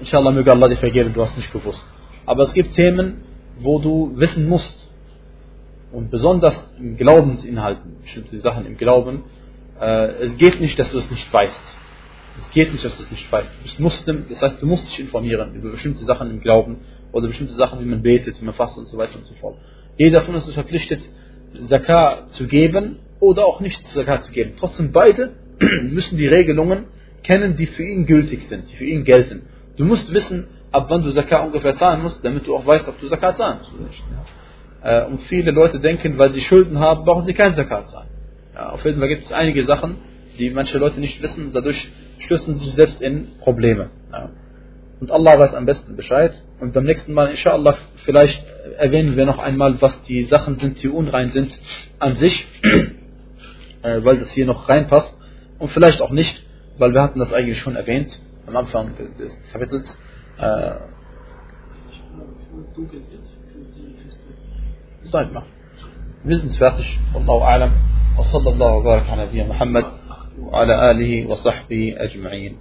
[0.00, 1.84] inshallah möge Allah dir vergeben, du hast nicht gewusst.
[2.26, 3.22] Aber es gibt Themen,
[3.58, 4.89] wo du wissen musst.
[5.92, 9.24] Und besonders im Glaubensinhalten, bestimmte Sachen im Glauben,
[9.80, 11.60] äh, es geht nicht, dass du es nicht weißt.
[12.42, 13.48] Es geht nicht, dass du es nicht weißt.
[13.58, 16.76] Du bist Muslim, das heißt, du musst dich informieren über bestimmte Sachen im Glauben
[17.12, 19.56] oder bestimmte Sachen, wie man betet, wie man fastet und so weiter und so fort.
[19.96, 21.00] Jeder von uns ist verpflichtet,
[21.68, 24.52] Zakat zu geben oder auch nicht Zakat zu geben.
[24.58, 25.32] Trotzdem beide
[25.82, 26.84] müssen die Regelungen
[27.24, 29.42] kennen, die für ihn gültig sind, die für ihn gelten.
[29.76, 33.00] Du musst wissen, ab wann du Zakat ungefähr zahlen musst, damit du auch weißt, ob
[33.00, 34.02] du Zakat zahlen musst oder nicht.
[34.82, 38.08] Äh, und viele Leute denken, weil sie Schulden haben, brauchen sie kein Zakat zahlen.
[38.54, 39.96] Ja, auf jeden Fall gibt es einige Sachen,
[40.38, 43.90] die manche Leute nicht wissen, dadurch stürzen sie sich selbst in Probleme.
[44.12, 44.30] Ja.
[45.00, 46.42] Und Allah weiß am besten Bescheid.
[46.60, 47.74] Und beim nächsten Mal, inshallah,
[48.04, 48.44] vielleicht
[48.78, 51.58] erwähnen wir noch einmal, was die Sachen sind, die unrein sind
[51.98, 52.46] an sich,
[53.82, 55.14] äh, weil das hier noch reinpasst.
[55.58, 56.44] Und vielleicht auch nicht,
[56.78, 59.86] weil wir hatten das eigentlich schon erwähnt am Anfang des Kapitels.
[60.38, 60.72] Äh,
[65.12, 65.42] طيب.
[66.26, 67.72] Sind fertig والله أعلم.
[68.18, 69.84] وصلى الله وبارك على نبينا محمد
[70.40, 72.56] وعلى آله وصحبه أجمعين.